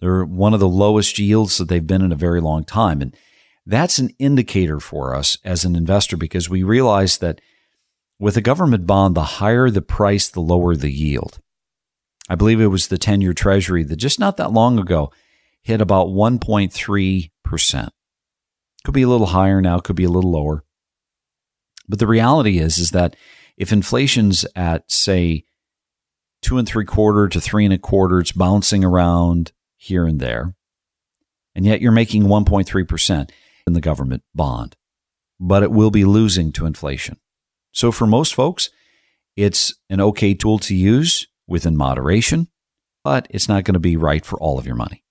They're 0.00 0.24
one 0.24 0.54
of 0.54 0.60
the 0.60 0.68
lowest 0.68 1.18
yields 1.18 1.56
that 1.58 1.68
they've 1.68 1.86
been 1.86 2.02
in 2.02 2.12
a 2.12 2.16
very 2.16 2.40
long 2.40 2.64
time. 2.64 3.00
And 3.00 3.16
that's 3.64 3.98
an 3.98 4.10
indicator 4.18 4.80
for 4.80 5.14
us 5.14 5.38
as 5.44 5.64
an 5.64 5.76
investor 5.76 6.16
because 6.16 6.50
we 6.50 6.62
realize 6.62 7.18
that 7.18 7.40
with 8.18 8.36
a 8.36 8.40
government 8.40 8.86
bond, 8.86 9.14
the 9.14 9.22
higher 9.22 9.70
the 9.70 9.82
price, 9.82 10.28
the 10.28 10.40
lower 10.40 10.74
the 10.74 10.90
yield. 10.90 11.40
I 12.28 12.34
believe 12.34 12.60
it 12.60 12.66
was 12.66 12.88
the 12.88 12.98
10 12.98 13.20
year 13.20 13.32
treasury 13.32 13.84
that 13.84 13.96
just 13.96 14.18
not 14.18 14.36
that 14.36 14.52
long 14.52 14.78
ago 14.78 15.12
hit 15.62 15.80
about 15.80 16.08
1.3%. 16.08 17.88
Could 18.84 18.94
be 18.94 19.02
a 19.02 19.08
little 19.08 19.28
higher 19.28 19.60
now, 19.60 19.78
could 19.78 19.96
be 19.96 20.04
a 20.04 20.10
little 20.10 20.32
lower. 20.32 20.64
But 21.88 21.98
the 21.98 22.06
reality 22.06 22.58
is, 22.58 22.78
is 22.78 22.90
that 22.90 23.16
if 23.56 23.72
inflation's 23.72 24.46
at, 24.54 24.90
say, 24.90 25.44
two 26.42 26.58
and 26.58 26.68
three 26.68 26.84
quarter 26.84 27.28
to 27.28 27.40
three 27.40 27.64
and 27.64 27.74
a 27.74 27.78
quarter, 27.78 28.20
it's 28.20 28.32
bouncing 28.32 28.84
around 28.84 29.52
here 29.76 30.06
and 30.06 30.20
there. 30.20 30.54
And 31.54 31.64
yet 31.64 31.80
you're 31.80 31.92
making 31.92 32.24
1.3% 32.24 33.30
in 33.66 33.72
the 33.72 33.80
government 33.80 34.22
bond, 34.34 34.76
but 35.40 35.62
it 35.62 35.72
will 35.72 35.90
be 35.90 36.04
losing 36.04 36.52
to 36.52 36.66
inflation. 36.66 37.18
So 37.72 37.90
for 37.92 38.06
most 38.06 38.34
folks, 38.34 38.70
it's 39.36 39.74
an 39.88 40.00
okay 40.00 40.34
tool 40.34 40.58
to 40.60 40.74
use 40.74 41.26
within 41.46 41.76
moderation, 41.76 42.48
but 43.04 43.26
it's 43.30 43.48
not 43.48 43.64
going 43.64 43.74
to 43.74 43.80
be 43.80 43.96
right 43.96 44.24
for 44.24 44.38
all 44.38 44.58
of 44.58 44.66
your 44.66 44.74
money. 44.74 45.04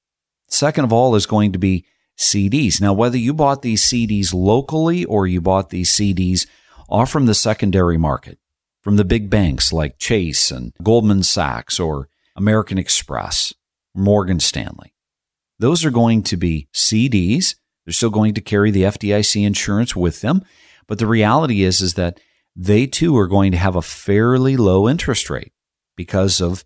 Second 0.49 0.85
of 0.85 0.93
all 0.93 1.15
is 1.15 1.25
going 1.25 1.51
to 1.53 1.59
be 1.59 1.85
CDs. 2.17 2.81
Now, 2.81 2.93
whether 2.93 3.17
you 3.17 3.33
bought 3.33 3.61
these 3.61 3.83
CDs 3.83 4.33
locally 4.33 5.05
or 5.05 5.27
you 5.27 5.39
bought 5.39 5.69
these 5.69 5.91
CDs 5.91 6.47
off 6.89 7.09
from 7.09 7.25
the 7.25 7.33
secondary 7.33 7.97
market, 7.97 8.39
from 8.87 8.95
the 8.95 9.03
big 9.03 9.29
banks 9.29 9.73
like 9.73 9.99
Chase 9.99 10.49
and 10.49 10.73
Goldman 10.81 11.21
Sachs 11.21 11.77
or 11.77 12.07
American 12.37 12.77
Express, 12.77 13.53
Morgan 13.93 14.39
Stanley, 14.39 14.93
those 15.59 15.83
are 15.83 15.91
going 15.91 16.23
to 16.23 16.37
be 16.37 16.69
CDs. 16.73 17.55
They're 17.83 17.91
still 17.91 18.09
going 18.09 18.33
to 18.35 18.39
carry 18.39 18.71
the 18.71 18.83
FDIC 18.83 19.45
insurance 19.45 19.93
with 19.93 20.21
them. 20.21 20.41
But 20.87 20.99
the 20.99 21.05
reality 21.05 21.63
is, 21.63 21.81
is 21.81 21.95
that 21.95 22.21
they 22.55 22.87
too 22.87 23.17
are 23.17 23.27
going 23.27 23.51
to 23.51 23.57
have 23.57 23.75
a 23.75 23.81
fairly 23.81 24.55
low 24.55 24.87
interest 24.87 25.29
rate 25.29 25.51
because 25.97 26.39
of 26.39 26.63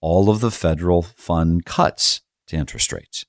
all 0.00 0.30
of 0.30 0.38
the 0.38 0.52
federal 0.52 1.02
fund 1.02 1.66
cuts 1.66 2.20
to 2.46 2.56
interest 2.56 2.92
rates. 2.92 3.24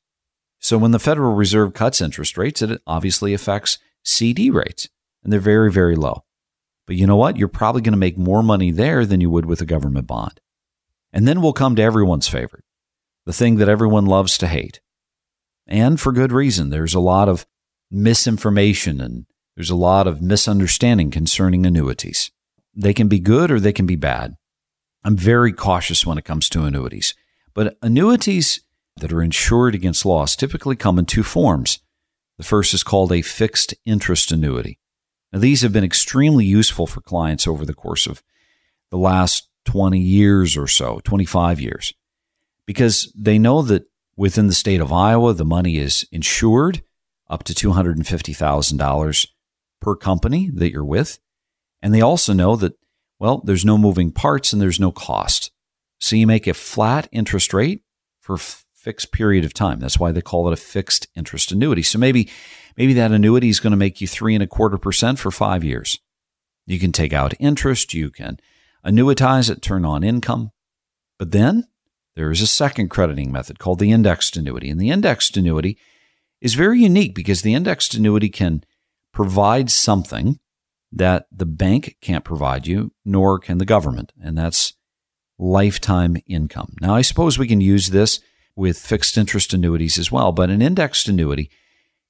So 0.59 0.77
when 0.77 0.91
the 0.91 0.99
Federal 0.99 1.33
Reserve 1.33 1.73
cuts 1.73 1.99
interest 1.99 2.37
rates, 2.37 2.61
it 2.61 2.79
obviously 2.85 3.33
affects 3.33 3.79
CD 4.03 4.51
rates, 4.51 4.87
and 5.23 5.33
they're 5.33 5.39
very, 5.39 5.71
very 5.71 5.95
low. 5.95 6.25
But 6.87 6.95
you 6.95 7.07
know 7.07 7.15
what? 7.15 7.37
You're 7.37 7.47
probably 7.47 7.81
going 7.81 7.93
to 7.93 7.97
make 7.97 8.17
more 8.17 8.43
money 8.43 8.71
there 8.71 9.05
than 9.05 9.21
you 9.21 9.29
would 9.29 9.45
with 9.45 9.61
a 9.61 9.65
government 9.65 10.07
bond. 10.07 10.39
And 11.11 11.27
then 11.27 11.41
we'll 11.41 11.53
come 11.53 11.75
to 11.75 11.81
everyone's 11.81 12.27
favorite, 12.27 12.63
the 13.25 13.33
thing 13.33 13.55
that 13.55 13.69
everyone 13.69 14.05
loves 14.05 14.37
to 14.39 14.47
hate. 14.47 14.81
And 15.67 15.99
for 15.99 16.11
good 16.11 16.31
reason. 16.31 16.69
There's 16.69 16.93
a 16.93 16.99
lot 16.99 17.27
of 17.27 17.45
misinformation 17.89 19.01
and 19.01 19.25
there's 19.55 19.69
a 19.69 19.75
lot 19.75 20.05
of 20.05 20.21
misunderstanding 20.21 21.11
concerning 21.11 21.65
annuities. 21.65 22.31
They 22.75 22.93
can 22.93 23.07
be 23.07 23.19
good 23.19 23.49
or 23.49 23.59
they 23.59 23.73
can 23.73 23.85
be 23.85 23.95
bad. 23.95 24.35
I'm 25.03 25.15
very 25.15 25.53
cautious 25.53 26.05
when 26.05 26.17
it 26.17 26.25
comes 26.25 26.49
to 26.49 26.65
annuities. 26.65 27.15
But 27.53 27.77
annuities 27.81 28.61
that 28.97 29.13
are 29.13 29.21
insured 29.21 29.73
against 29.73 30.05
loss 30.05 30.35
typically 30.35 30.75
come 30.75 30.99
in 30.99 31.05
two 31.05 31.23
forms. 31.23 31.79
The 32.37 32.43
first 32.43 32.73
is 32.73 32.83
called 32.83 33.11
a 33.11 33.21
fixed 33.21 33.73
interest 33.85 34.31
annuity. 34.31 34.79
Now, 35.35 35.41
these 35.41 35.63
have 35.63 35.73
been 35.73 35.83
extremely 35.83 36.45
useful 36.45 36.87
for 36.87 37.01
clients 37.01 37.45
over 37.45 37.65
the 37.65 37.73
course 37.73 38.07
of 38.07 38.23
the 38.89 38.97
last 38.97 39.49
20 39.65 39.99
years 39.99 40.55
or 40.55 40.65
so, 40.65 41.01
25 41.03 41.59
years, 41.59 41.93
because 42.65 43.11
they 43.13 43.37
know 43.37 43.61
that 43.63 43.83
within 44.15 44.47
the 44.47 44.53
state 44.53 44.79
of 44.79 44.93
Iowa, 44.93 45.33
the 45.33 45.43
money 45.43 45.77
is 45.77 46.07
insured 46.09 46.83
up 47.29 47.43
to 47.43 47.53
$250,000 47.53 49.27
per 49.81 49.95
company 49.97 50.49
that 50.53 50.71
you're 50.71 50.85
with. 50.85 51.19
And 51.81 51.93
they 51.93 52.01
also 52.01 52.31
know 52.31 52.55
that 52.55 52.77
well, 53.19 53.41
there's 53.43 53.65
no 53.65 53.77
moving 53.77 54.13
parts 54.13 54.53
and 54.53 54.61
there's 54.61 54.79
no 54.79 54.93
cost. 54.93 55.51
So 55.99 56.15
you 56.15 56.27
make 56.27 56.47
a 56.47 56.53
flat 56.53 57.09
interest 57.11 57.53
rate 57.53 57.81
for 58.21 58.37
fixed 58.85 59.11
period 59.11 59.43
of 59.43 59.51
time. 59.51 59.79
That's 59.79 59.99
why 59.99 60.11
they 60.11 60.21
call 60.21 60.47
it 60.47 60.53
a 60.53 60.57
fixed 60.57 61.07
interest 61.15 61.51
annuity. 61.51 61.81
So 61.81 61.97
maybe 61.97 62.29
maybe 62.77 62.93
that 62.93 63.11
annuity 63.11 63.49
is 63.49 63.59
going 63.59 63.71
to 63.71 63.77
make 63.77 63.99
you 63.99 64.07
three 64.07 64.35
and 64.35 64.43
a 64.43 64.47
quarter 64.47 64.77
percent 64.77 65.17
for 65.17 65.31
five 65.31 65.63
years. 65.63 65.99
You 66.67 66.77
can 66.77 66.91
take 66.91 67.11
out 67.11 67.33
interest, 67.39 67.95
you 67.95 68.11
can 68.11 68.39
annuitize 68.85 69.49
it, 69.49 69.63
turn 69.63 69.85
on 69.85 70.03
income. 70.03 70.51
But 71.17 71.31
then 71.31 71.65
there 72.15 72.29
is 72.29 72.41
a 72.41 72.47
second 72.47 72.89
crediting 72.89 73.31
method 73.31 73.57
called 73.57 73.79
the 73.79 73.91
indexed 73.91 74.37
annuity. 74.37 74.69
And 74.69 74.79
the 74.79 74.91
indexed 74.91 75.35
annuity 75.35 75.79
is 76.39 76.53
very 76.53 76.79
unique 76.79 77.15
because 77.15 77.41
the 77.41 77.55
indexed 77.55 77.95
annuity 77.95 78.29
can 78.29 78.63
provide 79.11 79.71
something 79.71 80.39
that 80.91 81.25
the 81.31 81.47
bank 81.47 81.97
can't 82.01 82.23
provide 82.23 82.67
you, 82.67 82.91
nor 83.03 83.39
can 83.39 83.57
the 83.57 83.65
government, 83.65 84.13
and 84.21 84.37
that's 84.37 84.73
lifetime 85.39 86.17
income. 86.27 86.75
Now, 86.81 86.93
I 86.95 87.01
suppose 87.01 87.39
we 87.39 87.47
can 87.47 87.61
use 87.61 87.89
this 87.89 88.19
with 88.55 88.77
fixed 88.77 89.17
interest 89.17 89.53
annuities 89.53 89.97
as 89.99 90.11
well, 90.11 90.31
but 90.31 90.49
an 90.49 90.61
indexed 90.61 91.07
annuity 91.07 91.49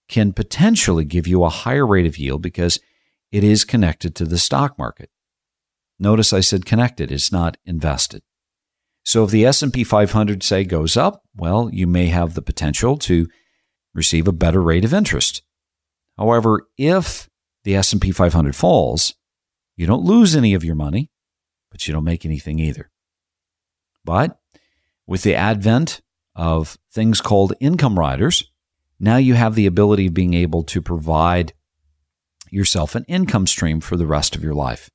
can 0.08 0.34
potentially 0.34 1.06
give 1.06 1.28
you 1.28 1.44
a 1.44 1.50
higher 1.50 1.86
rate 1.86 2.06
of 2.06 2.18
yield 2.18 2.42
because 2.42 2.80
it 3.32 3.44
is 3.44 3.66
connected 3.66 4.16
to 4.16 4.26
the 4.26 4.38
stock 4.38 4.78
market. 4.78 5.10
Notice 6.00 6.34
I 6.34 6.42
said 6.42 6.66
connected, 6.66 7.12
it's 7.12 7.32
not 7.32 7.58
invested. 7.66 8.22
So 9.04 9.24
if 9.24 9.32
the 9.32 9.46
S&P 9.46 9.84
500 9.84 10.44
say 10.44 10.64
goes 10.64 10.98
up, 10.98 11.24
well, 11.36 11.70
you 11.72 11.88
may 11.88 12.08
have 12.08 12.34
the 12.34 12.42
potential 12.42 12.98
to 13.00 13.28
receive 13.94 14.28
a 14.28 14.34
better 14.34 14.62
rate 14.62 14.86
of 14.86 14.94
interest. 14.94 15.42
However, 16.18 16.68
if 16.78 17.30
the 17.64 17.76
S&P 17.76 18.12
500 18.12 18.56
falls, 18.56 19.16
you 19.76 19.86
don't 19.86 20.04
lose 20.04 20.36
any 20.36 20.54
of 20.54 20.64
your 20.64 20.76
money, 20.76 21.12
but 21.72 21.88
you 21.88 21.94
don't 21.94 22.04
make 22.04 22.26
anything 22.26 22.60
either. 22.60 22.92
But 24.04 24.40
with 25.08 25.24
the 25.24 25.36
advent 25.36 26.02
of 26.36 26.78
things 26.92 27.22
called 27.22 27.54
income 27.60 27.98
riders, 27.98 28.52
now 29.00 29.18
you 29.18 29.34
have 29.34 29.56
the 29.56 29.66
ability 29.66 30.08
of 30.08 30.14
being 30.14 30.34
able 30.34 30.64
to 30.64 30.82
provide 30.82 31.54
yourself 32.50 32.96
an 32.96 33.06
income 33.08 33.48
stream 33.48 33.82
for 33.82 33.98
the 33.98 34.06
rest 34.06 34.36
of 34.36 34.44
your 34.44 34.54
life. 34.54 34.90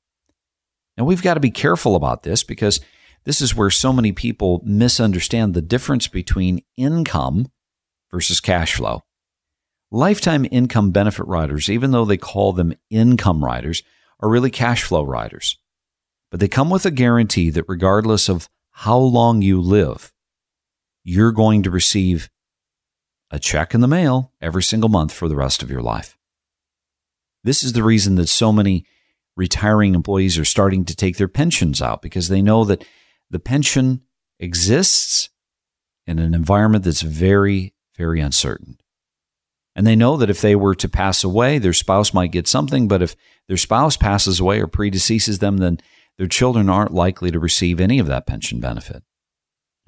Now 0.97 1.05
we've 1.05 1.21
got 1.21 1.35
to 1.35 1.39
be 1.39 1.51
careful 1.51 1.95
about 1.95 2.23
this 2.23 2.43
because 2.43 2.81
this 3.23 3.41
is 3.41 3.55
where 3.55 3.69
so 3.69 3.93
many 3.93 4.11
people 4.11 4.61
misunderstand 4.65 5.53
the 5.53 5.61
difference 5.61 6.07
between 6.07 6.63
income 6.75 7.51
versus 8.09 8.39
cash 8.39 8.75
flow. 8.75 9.03
Lifetime 9.91 10.47
income 10.49 10.91
benefit 10.91 11.27
riders, 11.27 11.69
even 11.69 11.91
though 11.91 12.05
they 12.05 12.17
call 12.17 12.53
them 12.53 12.73
income 12.89 13.43
riders, 13.43 13.83
are 14.19 14.29
really 14.29 14.49
cash 14.49 14.83
flow 14.83 15.03
riders. 15.03 15.57
But 16.29 16.39
they 16.39 16.47
come 16.47 16.69
with 16.69 16.85
a 16.85 16.91
guarantee 16.91 17.49
that 17.49 17.65
regardless 17.67 18.29
of 18.29 18.47
how 18.71 18.97
long 18.97 19.41
you 19.41 19.59
live, 19.59 20.13
you're 21.03 21.31
going 21.31 21.63
to 21.63 21.71
receive 21.71 22.29
a 23.31 23.39
check 23.39 23.73
in 23.73 23.81
the 23.81 23.87
mail 23.87 24.33
every 24.41 24.63
single 24.63 24.89
month 24.89 25.13
for 25.13 25.27
the 25.27 25.35
rest 25.35 25.63
of 25.63 25.71
your 25.71 25.81
life. 25.81 26.17
This 27.43 27.63
is 27.63 27.73
the 27.73 27.83
reason 27.83 28.15
that 28.15 28.29
so 28.29 28.51
many 28.51 28.85
retiring 29.35 29.95
employees 29.95 30.37
are 30.37 30.45
starting 30.45 30.85
to 30.85 30.95
take 30.95 31.17
their 31.17 31.27
pensions 31.27 31.81
out 31.81 32.01
because 32.01 32.27
they 32.27 32.41
know 32.41 32.63
that 32.65 32.85
the 33.29 33.39
pension 33.39 34.01
exists 34.39 35.29
in 36.05 36.19
an 36.19 36.33
environment 36.33 36.83
that's 36.83 37.01
very, 37.01 37.73
very 37.97 38.19
uncertain. 38.19 38.77
And 39.75 39.87
they 39.87 39.95
know 39.95 40.17
that 40.17 40.29
if 40.29 40.41
they 40.41 40.55
were 40.55 40.75
to 40.75 40.89
pass 40.89 41.23
away, 41.23 41.57
their 41.57 41.73
spouse 41.73 42.13
might 42.13 42.33
get 42.33 42.47
something, 42.47 42.87
but 42.89 43.01
if 43.01 43.15
their 43.47 43.57
spouse 43.57 43.95
passes 43.95 44.39
away 44.39 44.59
or 44.59 44.67
predeceases 44.67 45.39
them, 45.39 45.57
then 45.57 45.79
their 46.17 46.27
children 46.27 46.69
aren't 46.69 46.93
likely 46.93 47.31
to 47.31 47.39
receive 47.39 47.79
any 47.79 47.97
of 47.97 48.07
that 48.07 48.27
pension 48.27 48.59
benefit. 48.59 49.03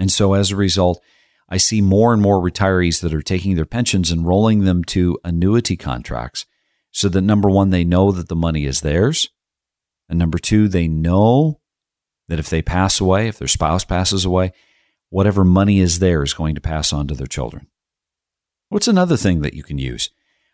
And 0.04 0.12
so 0.12 0.34
as 0.34 0.52
a 0.52 0.58
result, 0.58 1.02
I 1.48 1.56
see 1.56 1.80
more 1.80 2.12
and 2.12 2.22
more 2.22 2.42
retirees 2.42 3.00
that 3.00 3.14
are 3.14 3.22
taking 3.22 3.56
their 3.56 3.64
pensions 3.64 4.12
and 4.12 4.28
rolling 4.28 4.66
them 4.66 4.84
to 4.96 5.18
annuity 5.24 5.78
contracts 5.78 6.46
so 6.92 7.08
that 7.08 7.22
number 7.22 7.50
one, 7.50 7.70
they 7.70 7.86
know 7.86 8.12
that 8.12 8.28
the 8.28 8.36
money 8.36 8.66
is 8.66 8.82
theirs. 8.82 9.30
And 10.10 10.20
number 10.20 10.38
two, 10.38 10.68
they 10.68 10.90
know 10.90 11.62
that 12.28 12.38
if 12.38 12.50
they 12.50 12.62
pass 12.62 13.00
away, 13.00 13.30
if 13.30 13.40
their 13.40 13.48
spouse 13.48 13.86
passes 13.86 14.26
away, 14.26 14.52
whatever 15.10 15.46
money 15.46 15.80
is 15.80 16.00
there 16.00 16.22
is 16.22 16.34
going 16.34 16.56
to 16.56 16.60
pass 16.60 16.92
on 16.92 17.08
to 17.08 17.16
their 17.16 17.26
children. 17.26 17.68
What's 18.68 18.90
another 18.90 19.16
thing 19.16 19.40
that 19.40 19.54
you 19.54 19.64
can 19.64 19.78
use? 19.78 20.10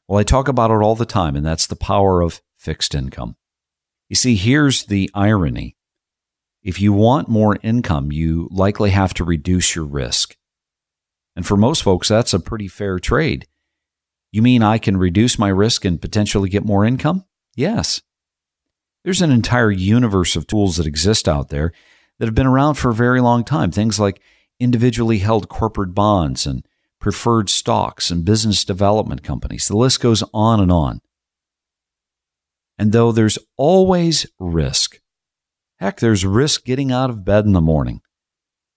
Well, 0.08 0.20
I 0.20 0.24
talk 0.24 0.48
about 0.48 0.70
it 0.70 0.84
all 0.84 0.96
the 0.96 1.08
time, 1.08 1.36
and 1.36 1.44
that's 1.44 1.66
the 1.66 1.76
power 1.76 2.22
of 2.22 2.44
fixed 2.56 2.94
income. 2.94 3.36
You 4.10 4.16
see, 4.16 4.36
here's 4.36 4.84
the 4.84 5.10
irony. 5.16 5.76
If 6.64 6.82
you 6.82 6.92
want 6.92 7.30
more 7.30 7.58
income, 7.64 8.12
you 8.12 8.48
likely 8.52 8.90
have 8.92 9.14
to 9.16 9.24
reduce 9.24 9.76
your 9.76 9.86
risk. 9.86 10.36
And 11.36 11.46
for 11.46 11.56
most 11.56 11.84
folks, 11.84 12.10
that's 12.10 12.34
a 12.34 12.40
pretty 12.40 12.68
fair 12.68 13.00
trade. 13.00 13.48
You 14.32 14.42
mean 14.42 14.62
I 14.62 14.78
can 14.78 14.98
reduce 14.98 15.40
my 15.40 15.48
risk 15.48 15.86
and 15.86 16.02
potentially 16.02 16.50
get 16.50 16.66
more 16.66 16.86
income? 16.86 17.26
Yes. 17.56 18.02
There's 19.04 19.22
an 19.22 19.32
entire 19.32 19.72
universe 19.72 20.36
of 20.36 20.48
tools 20.48 20.78
that 20.78 20.86
exist 20.86 21.28
out 21.28 21.50
there 21.50 21.72
that 22.20 22.26
have 22.26 22.36
been 22.36 22.46
around 22.46 22.76
for 22.76 22.92
a 22.92 22.96
very 22.96 23.22
long 23.22 23.44
time. 23.44 23.72
Things 23.72 24.00
like 24.00 24.22
individually 24.60 25.20
held 25.20 25.50
corporate 25.50 25.96
bonds 25.96 26.46
and 26.46 26.66
preferred 27.00 27.50
stocks 27.50 28.12
and 28.12 28.26
business 28.26 28.66
development 28.66 29.24
companies. 29.24 29.68
The 29.68 29.78
list 29.78 30.02
goes 30.02 30.24
on 30.34 30.60
and 30.60 30.72
on. 30.72 31.00
And 32.78 32.92
though 32.92 33.12
there's 33.12 33.40
always 33.58 34.26
risk, 34.38 35.00
heck, 35.80 36.00
there's 36.00 36.26
risk 36.26 36.66
getting 36.66 36.92
out 36.92 37.10
of 37.10 37.26
bed 37.26 37.46
in 37.46 37.54
the 37.54 37.62
morning. 37.62 38.02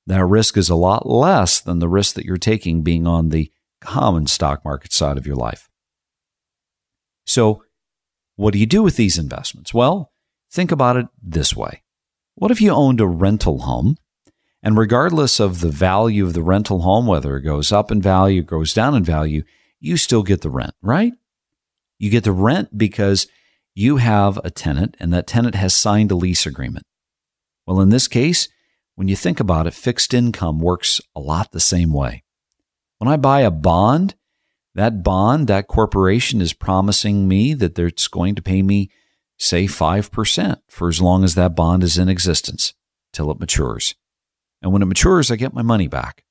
That 0.07 0.25
risk 0.25 0.57
is 0.57 0.69
a 0.69 0.75
lot 0.75 1.09
less 1.09 1.61
than 1.61 1.79
the 1.79 1.89
risk 1.89 2.15
that 2.15 2.25
you're 2.25 2.37
taking 2.37 2.83
being 2.83 3.07
on 3.07 3.29
the 3.29 3.53
common 3.81 4.27
stock 4.27 4.65
market 4.65 4.93
side 4.93 5.19
of 5.19 5.27
your 5.27 5.37
life. 5.37 5.69
So, 7.27 7.65
what 8.37 8.53
do 8.53 8.59
you 8.59 8.67
do 8.67 8.83
with 8.83 8.97
these 8.97 9.19
investments? 9.19 9.73
Well, 9.73 10.13
think 10.51 10.73
about 10.73 10.97
it 10.97 11.07
this 11.23 11.55
way. 11.55 11.83
What 12.35 12.51
if 12.51 12.61
you 12.61 12.71
owned 12.71 13.01
a 13.01 13.07
rental 13.07 13.61
home 13.61 13.97
and 14.63 14.77
regardless 14.77 15.41
of 15.41 15.61
the 15.61 15.71
value 15.71 16.25
of 16.25 16.35
the 16.35 16.43
rental 16.43 16.83
home, 16.83 17.07
whether 17.07 17.37
it 17.37 17.43
goes 17.43 17.73
up 17.73 17.91
in 17.91 18.01
value, 18.01 18.43
goes 18.43 18.73
down 18.73 18.95
in 18.95 19.05
value, 19.05 19.43
you 19.81 19.97
still 19.97 20.23
get 20.23 20.41
the 20.41 20.51
rent, 20.51 20.75
right? 20.81 21.13
You 21.99 22.11
get 22.11 22.25
the 22.25 22.33
rent 22.33 22.77
because 22.77 23.27
you 23.75 23.97
have 23.99 24.39
a 24.45 24.51
tenant 24.51 24.97
and 24.99 25.13
that 25.13 25.27
tenant 25.27 25.55
has 25.55 25.75
signed 25.75 26.11
a 26.11 26.15
lease 26.15 26.47
agreement. 26.47 26.87
Well, 27.67 27.81
in 27.81 27.91
this 27.91 28.09
case, 28.09 28.49
when 28.95 29.09
you 29.09 29.17
think 29.17 29.41
about 29.41 29.67
it, 29.67 29.75
fixed 29.75 30.13
income 30.13 30.61
works 30.61 31.01
a 31.15 31.21
lot 31.21 31.53
the 31.53 31.61
same 31.61 31.93
way. 31.93 32.23
When 32.99 33.09
I 33.09 33.17
buy 33.17 33.41
a 33.41 33.51
bond, 33.51 34.15
that 34.75 35.03
bond, 35.03 35.49
that 35.49 35.69
corporation 35.69 36.41
is 36.41 36.53
promising 36.53 37.29
me 37.29 37.55
that 37.55 37.79
it's 37.79 38.09
going 38.09 38.35
to 38.37 38.43
pay 38.43 38.63
me, 38.63 38.91
say, 39.39 39.65
5% 39.65 40.57
for 40.69 40.89
as 40.89 41.01
long 41.01 41.25
as 41.25 41.35
that 41.35 41.55
bond 41.55 41.83
is 41.83 41.99
in 41.99 42.09
existence 42.09 42.75
till 43.13 43.31
it 43.31 43.41
matures. 43.41 43.95
And 44.63 44.73
when 44.73 44.83
it 44.83 44.87
matures, 44.87 45.31
I 45.31 45.37
get 45.37 45.55
my 45.55 45.63
money 45.63 45.89
back. 45.89 46.25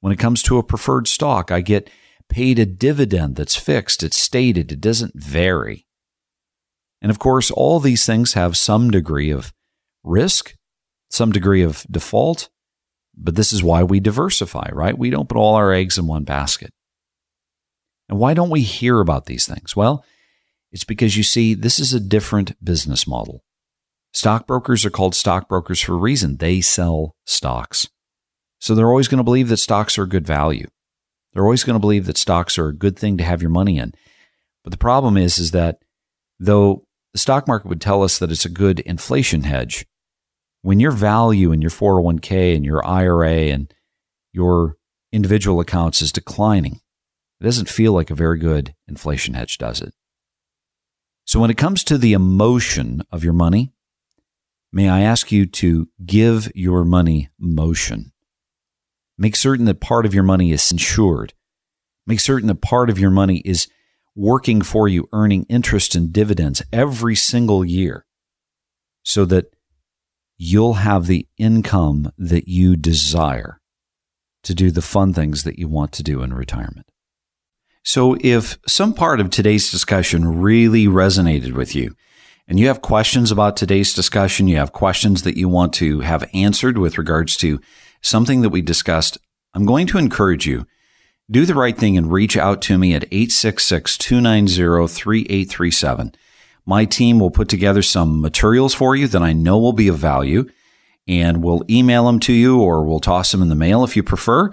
When 0.00 0.12
it 0.12 0.18
comes 0.18 0.42
to 0.44 0.58
a 0.58 0.62
preferred 0.62 1.08
stock, 1.08 1.50
I 1.50 1.60
get 1.60 1.90
paid 2.28 2.58
a 2.58 2.66
dividend 2.66 3.36
that's 3.36 3.56
fixed, 3.56 4.02
it's 4.02 4.18
stated, 4.18 4.72
it 4.72 4.80
doesn't 4.80 5.14
vary. 5.14 5.86
And 7.00 7.10
of 7.10 7.18
course, 7.18 7.50
all 7.50 7.80
these 7.80 8.06
things 8.06 8.34
have 8.34 8.56
some 8.56 8.90
degree 8.90 9.30
of 9.30 9.52
risk, 10.04 10.54
some 11.10 11.32
degree 11.32 11.62
of 11.62 11.86
default, 11.90 12.48
but 13.16 13.34
this 13.34 13.52
is 13.52 13.62
why 13.62 13.82
we 13.82 14.00
diversify, 14.00 14.68
right? 14.72 14.96
We 14.96 15.10
don't 15.10 15.28
put 15.28 15.38
all 15.38 15.54
our 15.54 15.72
eggs 15.72 15.98
in 15.98 16.06
one 16.06 16.24
basket. 16.24 16.70
And 18.08 18.18
why 18.18 18.34
don't 18.34 18.50
we 18.50 18.62
hear 18.62 19.00
about 19.00 19.26
these 19.26 19.46
things? 19.46 19.76
Well, 19.76 20.04
it's 20.70 20.84
because 20.84 21.16
you 21.16 21.22
see, 21.22 21.54
this 21.54 21.78
is 21.78 21.92
a 21.92 22.00
different 22.00 22.52
business 22.64 23.06
model. 23.06 23.42
Stockbrokers 24.12 24.84
are 24.84 24.90
called 24.90 25.14
stockbrokers 25.14 25.80
for 25.80 25.94
a 25.94 25.96
reason. 25.98 26.36
They 26.36 26.60
sell 26.60 27.14
stocks. 27.24 27.88
So 28.58 28.74
they're 28.74 28.88
always 28.88 29.08
going 29.08 29.18
to 29.18 29.24
believe 29.24 29.48
that 29.48 29.58
stocks 29.58 29.98
are 29.98 30.04
a 30.04 30.08
good 30.08 30.26
value. 30.26 30.68
They're 31.32 31.44
always 31.44 31.64
going 31.64 31.74
to 31.74 31.80
believe 31.80 32.06
that 32.06 32.18
stocks 32.18 32.58
are 32.58 32.68
a 32.68 32.76
good 32.76 32.98
thing 32.98 33.16
to 33.18 33.24
have 33.24 33.40
your 33.40 33.50
money 33.50 33.78
in. 33.78 33.92
But 34.64 34.70
the 34.70 34.78
problem 34.78 35.16
is, 35.16 35.38
is 35.38 35.50
that 35.52 35.78
though 36.38 36.84
the 37.12 37.18
stock 37.18 37.48
market 37.48 37.68
would 37.68 37.80
tell 37.80 38.02
us 38.02 38.18
that 38.18 38.30
it's 38.30 38.44
a 38.44 38.50
good 38.50 38.80
inflation 38.80 39.42
hedge, 39.44 39.86
when 40.62 40.80
your 40.80 40.92
value 40.92 41.52
in 41.52 41.60
your 41.60 41.70
401k 41.70 42.56
and 42.56 42.64
your 42.64 42.84
IRA 42.86 43.50
and 43.50 43.72
your 44.32 44.76
individual 45.12 45.60
accounts 45.60 46.00
is 46.00 46.12
declining, 46.12 46.80
it 47.40 47.44
doesn't 47.44 47.68
feel 47.68 47.92
like 47.92 48.10
a 48.10 48.14
very 48.14 48.38
good 48.38 48.74
inflation 48.88 49.34
hedge, 49.34 49.58
does 49.58 49.80
it? 49.80 49.92
So 51.24 51.40
when 51.40 51.50
it 51.50 51.56
comes 51.56 51.84
to 51.84 51.98
the 51.98 52.12
emotion 52.12 53.02
of 53.10 53.24
your 53.24 53.32
money, 53.32 53.72
may 54.72 54.88
I 54.88 55.02
ask 55.02 55.30
you 55.30 55.46
to 55.46 55.88
give 56.04 56.50
your 56.54 56.84
money 56.84 57.28
motion. 57.38 58.12
Make 59.18 59.36
certain 59.36 59.66
that 59.66 59.80
part 59.80 60.06
of 60.06 60.14
your 60.14 60.24
money 60.24 60.52
is 60.52 60.72
insured. 60.72 61.34
Make 62.06 62.20
certain 62.20 62.48
that 62.48 62.60
part 62.60 62.90
of 62.90 62.98
your 62.98 63.10
money 63.10 63.38
is 63.44 63.68
working 64.14 64.62
for 64.62 64.88
you, 64.88 65.08
earning 65.12 65.44
interest 65.48 65.94
and 65.94 66.12
dividends 66.12 66.62
every 66.72 67.14
single 67.16 67.64
year 67.64 68.06
so 69.04 69.24
that 69.24 69.51
you'll 70.44 70.74
have 70.74 71.06
the 71.06 71.24
income 71.38 72.10
that 72.18 72.48
you 72.48 72.74
desire 72.74 73.60
to 74.42 74.52
do 74.52 74.72
the 74.72 74.82
fun 74.82 75.14
things 75.14 75.44
that 75.44 75.56
you 75.56 75.68
want 75.68 75.92
to 75.92 76.02
do 76.02 76.20
in 76.20 76.34
retirement. 76.34 76.90
So 77.84 78.16
if 78.20 78.58
some 78.66 78.92
part 78.92 79.20
of 79.20 79.30
today's 79.30 79.70
discussion 79.70 80.40
really 80.40 80.86
resonated 80.86 81.52
with 81.52 81.76
you, 81.76 81.94
and 82.48 82.58
you 82.58 82.66
have 82.66 82.82
questions 82.82 83.30
about 83.30 83.56
today's 83.56 83.94
discussion, 83.94 84.48
you 84.48 84.56
have 84.56 84.72
questions 84.72 85.22
that 85.22 85.36
you 85.36 85.48
want 85.48 85.72
to 85.74 86.00
have 86.00 86.28
answered 86.34 86.76
with 86.76 86.98
regards 86.98 87.36
to 87.36 87.60
something 88.00 88.40
that 88.40 88.50
we 88.50 88.62
discussed, 88.62 89.18
I'm 89.54 89.64
going 89.64 89.86
to 89.86 89.98
encourage 89.98 90.44
you 90.44 90.66
do 91.30 91.46
the 91.46 91.54
right 91.54 91.78
thing 91.78 91.96
and 91.96 92.12
reach 92.12 92.36
out 92.36 92.60
to 92.62 92.78
me 92.78 92.94
at 92.94 93.04
866 93.04 93.96
290 93.96 94.88
3837. 94.88 96.14
My 96.64 96.84
team 96.84 97.18
will 97.18 97.30
put 97.30 97.48
together 97.48 97.82
some 97.82 98.20
materials 98.20 98.74
for 98.74 98.94
you 98.94 99.08
that 99.08 99.22
I 99.22 99.32
know 99.32 99.58
will 99.58 99.72
be 99.72 99.88
of 99.88 99.98
value, 99.98 100.48
and 101.08 101.42
we'll 101.42 101.64
email 101.68 102.06
them 102.06 102.20
to 102.20 102.32
you 102.32 102.60
or 102.60 102.84
we'll 102.84 103.00
toss 103.00 103.32
them 103.32 103.42
in 103.42 103.48
the 103.48 103.54
mail 103.54 103.82
if 103.84 103.96
you 103.96 104.02
prefer. 104.02 104.52